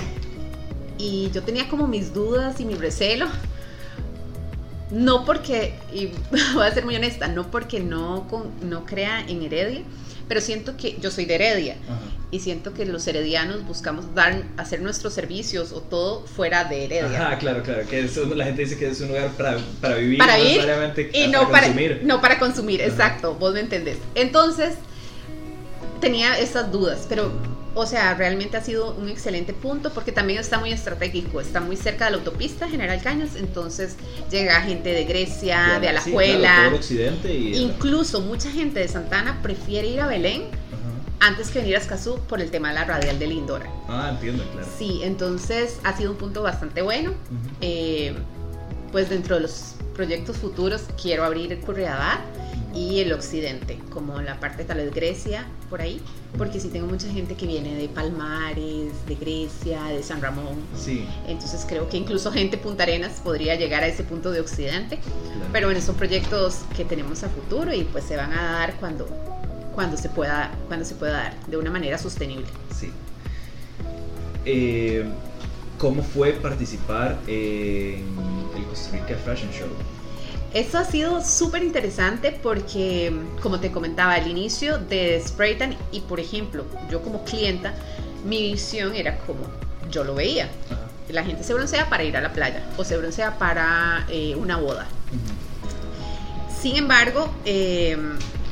Y 0.98 1.30
yo 1.32 1.44
tenía 1.44 1.68
como 1.70 1.88
mis 1.88 2.14
dudas 2.14 2.60
y 2.60 2.66
mi 2.66 2.76
recelo, 2.76 3.28
no 4.92 5.26
porque, 5.26 5.74
y 5.94 6.10
voy 6.54 6.68
a 6.68 6.72
ser 6.74 6.86
muy 6.86 6.96
honesta, 6.96 7.28
no 7.28 7.50
porque 7.50 7.80
no, 7.80 8.28
no 8.62 8.86
crea 8.86 9.22
en 9.28 9.42
Heredia, 9.42 9.82
pero 10.28 10.40
siento 10.40 10.78
que 10.78 10.98
yo 11.02 11.12
soy 11.12 11.26
de 11.26 11.36
Heredia 11.36 11.76
Ajá. 11.90 12.00
y 12.32 12.40
siento 12.40 12.74
que 12.74 12.86
los 12.86 13.06
heredianos 13.08 13.66
buscamos 13.66 14.14
dar, 14.16 14.44
hacer 14.56 14.82
nuestros 14.82 15.14
servicios 15.14 15.72
o 15.74 15.82
todo 15.82 16.26
fuera 16.26 16.64
de 16.64 16.86
Heredia. 16.86 17.28
Ajá, 17.28 17.38
claro, 17.40 17.62
claro. 17.64 17.86
Que 17.88 18.08
la 18.36 18.46
gente 18.46 18.62
dice 18.62 18.78
que 18.78 18.88
es 18.88 19.02
un 19.02 19.10
lugar 19.10 19.32
para, 19.32 19.58
para 19.82 19.96
vivir, 19.96 20.20
Para 20.20 20.38
no 20.38 20.44
ir 20.44 20.56
Y 20.56 20.60
para 20.60 21.28
no 21.32 21.50
para, 21.52 21.62
consumir. 21.68 22.02
no 22.04 22.22
para 22.22 22.40
consumir, 22.40 22.82
Ajá. 22.82 22.90
exacto, 22.92 23.36
vos 23.36 23.54
me 23.54 23.60
entendés. 23.60 23.98
Entonces, 24.16 24.76
tenía 26.00 26.38
esas 26.40 26.72
dudas, 26.72 27.06
pero 27.10 27.32
o 27.76 27.86
sea, 27.86 28.14
realmente 28.14 28.58
ha 28.58 28.62
sido 28.62 28.94
un 28.96 29.10
excelente 29.10 29.54
punto 29.54 29.92
porque 29.92 30.12
también 30.12 30.40
está 30.40 30.60
muy 30.60 30.72
estratégico, 30.72 31.42
está 31.42 31.60
muy 31.60 31.76
cerca 31.76 32.06
de 32.06 32.12
la 32.12 32.18
autopista 32.18 32.68
General 32.68 33.02
Caños, 33.02 33.32
entonces 33.36 33.96
llega 34.30 34.62
gente 34.62 34.90
de 34.94 35.06
Grecia, 35.06 35.80
de 35.80 35.90
Alajuela, 35.90 36.72
occidente 36.74 37.34
incluso 37.34 38.22
mucha 38.22 38.52
gente 38.52 38.80
de 38.80 38.88
Santana 38.88 39.42
prefiere 39.42 39.88
ir 39.88 40.02
a 40.02 40.08
Belén 40.08 40.44
antes 41.20 41.50
que 41.50 41.60
venir 41.60 41.76
a 41.76 41.80
Escazú 41.80 42.20
por 42.28 42.42
el 42.42 42.52
tema 42.52 42.70
de 42.70 42.76
la 42.76 42.84
radial 42.84 43.18
de 43.18 43.28
Lindora. 43.28 43.70
Ah, 43.88 44.10
entiendo, 44.12 44.44
claro. 44.52 44.68
Sí, 44.78 45.00
entonces 45.04 45.80
ha 45.84 45.96
sido 45.96 46.12
un 46.12 46.18
punto 46.18 46.44
bastante 46.44 46.82
bueno. 46.82 47.14
Eh, 47.62 48.14
pues 48.92 49.10
dentro 49.10 49.36
de 49.36 49.42
los 49.42 49.76
proyectos 49.96 50.38
futuros 50.38 50.84
quiero 51.02 51.24
abrir 51.24 51.52
el 51.52 51.60
y 52.74 53.00
el 53.00 53.14
occidente, 53.14 53.80
como 53.92 54.20
la 54.22 54.40
parte 54.40 54.64
tal 54.64 54.78
vez 54.78 54.94
Grecia, 54.94 55.46
por 55.70 55.82
ahí, 55.82 56.02
porque 56.38 56.60
sí 56.60 56.70
tengo 56.70 56.88
mucha 56.88 57.08
gente 57.08 57.36
que 57.36 57.46
viene 57.46 57.76
de 57.76 57.88
Palmares, 57.88 58.94
de 59.08 59.16
Grecia, 59.16 59.84
de 59.86 60.02
San 60.02 60.22
Ramón. 60.22 60.56
Sí. 60.76 61.06
Entonces 61.28 61.66
creo 61.68 61.88
que 61.88 61.98
incluso 61.98 62.32
gente 62.32 62.58
Punta 62.58 62.84
Arenas 62.84 63.22
podría 63.24 63.56
llegar 63.56 63.84
a 63.84 63.88
ese 63.88 64.04
punto 64.04 64.32
de 64.32 64.40
occidente. 64.40 65.00
Pero 65.52 65.68
bueno, 65.68 65.82
son 65.82 65.96
proyectos 65.96 66.62
que 66.76 66.84
tenemos 66.84 67.24
a 67.24 67.30
futuro 67.30 67.74
y 67.74 67.84
pues 67.84 68.06
se 68.06 68.18
van 68.18 68.34
a 68.34 68.44
dar 68.54 68.76
cuando, 68.80 69.08
cuando, 69.76 69.96
se, 69.96 70.10
pueda, 70.10 70.52
cuando 70.68 70.86
se 70.86 70.96
pueda 70.96 71.14
dar, 71.14 71.46
de 71.46 71.58
una 71.58 71.70
manera 71.70 71.98
sostenible. 72.00 72.48
Sí. 72.76 72.92
Eh, 74.46 75.06
¿Cómo 75.78 76.02
fue 76.02 76.32
participar 76.32 77.20
en 77.28 78.06
el 78.56 78.64
Costa 78.70 78.98
Rica 78.98 79.16
Fashion 79.24 79.52
Show? 79.52 79.68
Esto 80.54 80.78
ha 80.78 80.86
sido 80.86 81.24
súper 81.24 81.64
interesante 81.64 82.32
porque, 82.32 83.12
como 83.42 83.60
te 83.60 83.72
comentaba 83.72 84.14
al 84.14 84.28
inicio 84.28 84.78
de 84.78 85.22
Spraytan, 85.26 85.76
y 85.92 86.02
por 86.02 86.20
ejemplo, 86.20 86.66
yo 86.92 87.02
como 87.02 87.24
clienta, 87.24 87.74
mi 88.24 88.52
visión 88.52 88.96
era 88.96 89.18
como 89.18 89.48
yo 89.90 90.04
lo 90.04 90.14
veía. 90.14 90.50
La 91.10 91.24
gente 91.24 91.44
se 91.44 91.54
broncea 91.54 91.90
para 91.90 92.04
ir 92.04 92.16
a 92.18 92.22
la 92.22 92.34
playa 92.34 92.64
o 92.78 92.84
se 92.84 92.98
broncea 92.98 93.38
para 93.38 94.06
eh, 94.10 94.36
una 94.36 94.58
boda. 94.58 94.88
Sin 96.62 96.78
embargo, 96.78 97.34
eh, 97.46 97.98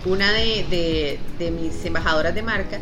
una 0.06 0.32
de, 0.34 1.20
mis 1.40 1.86
embajadoras 1.86 2.34
de 2.34 2.42
marca 2.42 2.80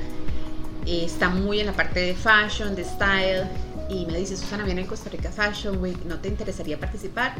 eh, 0.90 1.06
está 1.06 1.30
muy 1.30 1.60
en 1.60 1.68
la 1.68 1.74
parte 1.74 2.00
de 2.00 2.16
fashion, 2.16 2.76
de 2.76 2.84
style, 2.84 3.48
y 3.90 4.06
me 4.06 4.18
dice, 4.18 4.36
Susana, 4.38 4.64
viene 4.66 4.82
en 4.82 4.88
Costa 4.88 5.10
Rica 5.10 5.32
Fashion 5.32 5.82
Week, 5.82 5.98
¿no 6.06 6.18
te 6.18 6.28
interesaría 6.28 6.80
participar? 6.80 7.34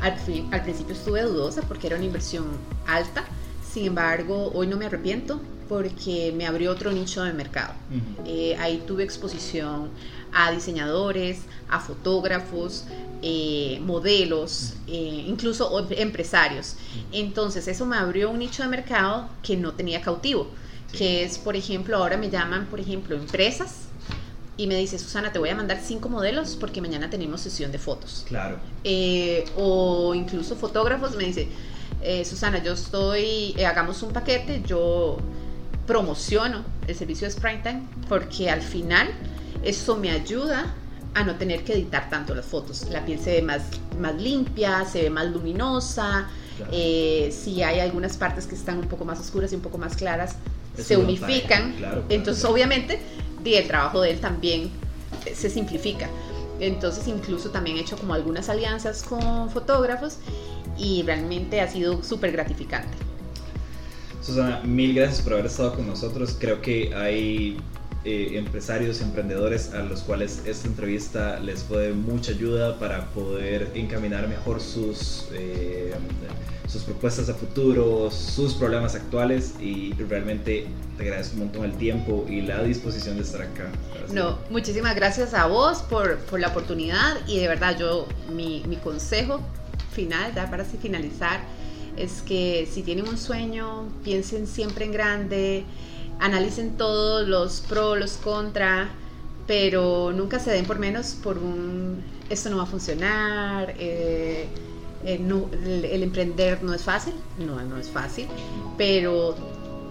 Al, 0.00 0.14
al 0.50 0.62
principio 0.62 0.94
estuve 0.94 1.22
dudosa 1.22 1.62
porque 1.62 1.86
era 1.86 1.96
una 1.96 2.04
inversión 2.04 2.44
alta, 2.86 3.24
sin 3.72 3.86
embargo, 3.86 4.50
hoy 4.54 4.66
no 4.66 4.76
me 4.76 4.86
arrepiento 4.86 5.40
porque 5.68 6.32
me 6.34 6.46
abrió 6.46 6.72
otro 6.72 6.92
nicho 6.92 7.22
de 7.24 7.32
mercado. 7.32 7.74
Eh, 8.24 8.56
ahí 8.58 8.82
tuve 8.86 9.04
exposición 9.04 9.90
a 10.32 10.50
diseñadores, 10.50 11.40
a 11.68 11.80
fotógrafos, 11.80 12.84
eh, 13.22 13.80
modelos, 13.82 14.74
eh, 14.86 15.24
incluso 15.26 15.86
empresarios. 15.90 16.76
Entonces 17.12 17.68
eso 17.68 17.86
me 17.86 17.96
abrió 17.96 18.30
un 18.30 18.38
nicho 18.38 18.62
de 18.62 18.68
mercado 18.68 19.28
que 19.42 19.56
no 19.56 19.72
tenía 19.72 20.00
cautivo, 20.00 20.48
que 20.92 21.24
es, 21.24 21.38
por 21.38 21.56
ejemplo, 21.56 21.96
ahora 21.96 22.16
me 22.16 22.30
llaman, 22.30 22.66
por 22.66 22.80
ejemplo, 22.80 23.16
empresas 23.16 23.86
y 24.58 24.66
me 24.66 24.76
dice, 24.76 24.98
Susana, 24.98 25.32
te 25.32 25.38
voy 25.38 25.50
a 25.50 25.54
mandar 25.54 25.80
cinco 25.82 26.08
modelos 26.08 26.56
porque 26.58 26.80
mañana 26.80 27.10
tenemos 27.10 27.42
sesión 27.42 27.72
de 27.72 27.78
fotos. 27.78 28.24
Claro. 28.26 28.58
Eh, 28.84 29.44
o 29.56 30.14
incluso 30.14 30.56
fotógrafos 30.56 31.14
me 31.14 31.24
dice, 31.24 31.48
eh, 32.02 32.24
Susana, 32.24 32.62
yo 32.62 32.72
estoy, 32.72 33.54
eh, 33.58 33.66
hagamos 33.66 34.02
un 34.02 34.12
paquete, 34.12 34.62
yo 34.66 35.18
promociono 35.86 36.64
el 36.86 36.94
servicio 36.94 37.26
de 37.26 37.32
Springtime 37.32 37.82
porque 38.08 38.50
al 38.50 38.62
final 38.62 39.08
eso 39.62 39.96
me 39.96 40.10
ayuda 40.10 40.74
a 41.14 41.22
no 41.22 41.36
tener 41.36 41.62
que 41.62 41.74
editar 41.74 42.08
tanto 42.08 42.34
las 42.34 42.46
fotos. 42.46 42.86
La 42.90 43.04
piel 43.04 43.18
se 43.18 43.32
ve 43.32 43.42
más, 43.42 43.62
más 44.00 44.14
limpia, 44.14 44.84
se 44.86 45.02
ve 45.02 45.10
más 45.10 45.26
luminosa. 45.26 46.28
si 46.70 47.62
hay 47.62 47.80
algunas 47.80 48.16
partes 48.16 48.46
que 48.46 48.54
están 48.54 48.78
un 48.78 48.88
poco 48.88 49.04
más 49.04 49.20
oscuras 49.20 49.52
y 49.52 49.54
un 49.54 49.60
poco 49.60 49.76
más 49.76 49.96
claras, 49.96 50.36
se 50.76 50.96
unifican. 50.96 51.74
Entonces, 52.08 52.44
obviamente, 52.44 53.00
el 53.54 53.66
trabajo 53.66 54.00
de 54.00 54.10
él 54.10 54.20
también 54.20 54.70
se 55.34 55.50
simplifica. 55.50 56.08
Entonces 56.58 57.06
incluso 57.06 57.50
también 57.50 57.76
he 57.76 57.80
hecho 57.80 57.96
como 57.96 58.14
algunas 58.14 58.48
alianzas 58.48 59.02
con 59.02 59.50
fotógrafos 59.50 60.18
y 60.78 61.02
realmente 61.02 61.60
ha 61.60 61.68
sido 61.68 62.02
súper 62.02 62.32
gratificante. 62.32 62.96
Susana, 64.22 64.60
mil 64.64 64.94
gracias 64.94 65.20
por 65.20 65.34
haber 65.34 65.46
estado 65.46 65.74
con 65.76 65.86
nosotros. 65.86 66.36
Creo 66.38 66.60
que 66.62 66.94
hay 66.94 67.58
eh, 68.08 68.38
empresarios, 68.38 69.00
emprendedores 69.00 69.74
a 69.74 69.82
los 69.82 70.02
cuales 70.02 70.40
esta 70.46 70.68
entrevista 70.68 71.40
les 71.40 71.64
fue 71.64 71.88
de 71.88 71.92
mucha 71.92 72.30
ayuda 72.30 72.78
para 72.78 73.06
poder 73.06 73.72
encaminar 73.74 74.28
mejor 74.28 74.60
sus, 74.60 75.26
eh, 75.32 75.92
sus 76.68 76.82
propuestas 76.82 77.28
a 77.30 77.34
futuro, 77.34 78.08
sus 78.12 78.54
problemas 78.54 78.94
actuales. 78.94 79.54
Y 79.58 79.92
realmente 79.94 80.68
te 80.96 81.02
agradezco 81.02 81.34
un 81.34 81.40
montón 81.40 81.64
el 81.64 81.76
tiempo 81.78 82.24
y 82.28 82.42
la 82.42 82.62
disposición 82.62 83.16
de 83.16 83.22
estar 83.22 83.42
acá. 83.42 83.72
No, 84.12 84.38
muchísimas 84.50 84.94
gracias 84.94 85.34
a 85.34 85.46
vos 85.48 85.78
por, 85.82 86.18
por, 86.18 86.38
la 86.38 86.46
oportunidad. 86.46 87.16
Y 87.26 87.40
de 87.40 87.48
verdad 87.48 87.76
yo, 87.76 88.06
mi, 88.32 88.62
mi 88.68 88.76
consejo 88.76 89.40
final, 89.90 90.32
ya 90.32 90.48
para 90.48 90.62
así 90.62 90.76
finalizar, 90.80 91.40
es 91.96 92.22
que 92.22 92.68
si 92.72 92.84
tienen 92.84 93.08
un 93.08 93.18
sueño, 93.18 93.88
piensen 94.04 94.46
siempre 94.46 94.84
en 94.84 94.92
grande 94.92 95.64
analicen 96.20 96.76
todos 96.76 97.26
los 97.28 97.60
pros, 97.60 97.98
los 97.98 98.12
contra, 98.12 98.88
pero 99.46 100.12
nunca 100.12 100.38
se 100.38 100.50
den 100.50 100.66
por 100.66 100.78
menos 100.78 101.16
por 101.22 101.38
un, 101.38 102.02
esto 102.30 102.50
no 102.50 102.56
va 102.58 102.64
a 102.64 102.66
funcionar, 102.66 103.74
eh, 103.78 104.46
eh, 105.04 105.84
el, 105.92 106.02
emprender 106.02 106.62
no 106.62 106.74
es 106.74 106.82
fácil, 106.82 107.14
no, 107.38 107.60
no 107.62 107.78
es 107.78 107.88
fácil, 107.88 108.26
pero 108.76 109.36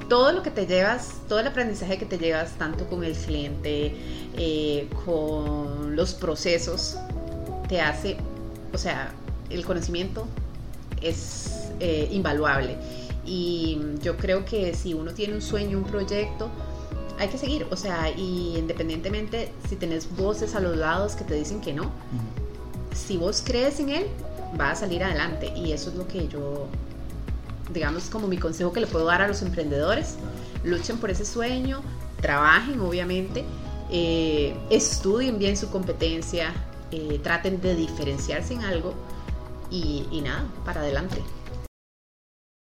todo 0.10 0.34
lo 0.34 0.44
que 0.44 0.52
te 0.52 0.68
llevas, 0.68 1.22
todo 1.28 1.40
el 1.40 1.48
aprendizaje 1.48 1.98
que 1.98 2.06
te 2.06 2.18
llevas, 2.18 2.52
tanto 2.58 2.86
con 2.88 3.04
el 3.04 3.14
cliente, 3.14 3.96
eh, 4.38 4.90
con 5.06 5.96
los 5.96 6.14
procesos, 6.14 6.98
te 7.70 7.82
hace, 7.82 8.18
o 8.74 8.78
sea, 8.78 9.12
el 9.50 9.66
conocimiento 9.66 10.28
es 11.02 11.52
invaluable. 12.10 12.78
Y 13.26 13.80
yo 14.02 14.18
creo 14.18 14.46
que 14.46 14.74
si 14.76 14.94
uno 14.94 15.14
tiene 15.14 15.34
un 15.34 15.42
sueño, 15.42 15.78
un 15.78 15.84
proyecto, 15.84 16.50
hay 17.18 17.28
que 17.30 17.38
seguir. 17.38 17.66
O 17.72 17.76
sea, 17.76 18.10
y 18.12 18.58
independientemente 18.58 19.52
si 19.68 19.76
tenés 19.76 20.16
voces 20.16 20.56
a 20.56 20.60
los 20.60 20.78
lados 20.78 21.16
que 21.16 21.24
te 21.24 21.34
dicen 21.34 21.62
que 21.62 21.74
no, 21.74 21.92
si 22.94 23.18
vos 23.18 23.44
crees 23.46 23.80
en 23.80 23.90
él, 23.90 24.08
va 24.60 24.72
a 24.72 24.76
salir 24.76 25.04
adelante. 25.04 25.52
Y 25.56 25.72
eso 25.72 25.90
es 25.90 25.96
lo 25.96 26.08
que 26.08 26.28
yo, 26.28 26.68
digamos, 27.74 28.10
como 28.10 28.28
mi 28.28 28.38
consejo 28.38 28.72
que 28.74 28.82
le 28.82 28.88
puedo 28.88 29.06
dar 29.06 29.22
a 29.22 29.28
los 29.28 29.42
emprendedores. 29.42 30.16
Luchen 30.64 30.98
por 30.98 31.10
ese 31.10 31.26
sueño, 31.26 31.82
trabajen, 32.22 32.80
obviamente, 32.80 33.46
eh, 33.92 34.56
estudien 34.70 35.38
bien 35.38 35.58
su 35.58 35.70
competencia, 35.70 36.54
eh, 36.92 37.20
traten 37.22 37.62
de 37.62 37.76
diferenciarse 37.76 38.54
en 38.54 38.64
algo 38.64 38.94
y, 39.70 40.08
y 40.12 40.22
nada, 40.22 40.46
para 40.64 40.82
adelante. 40.82 41.22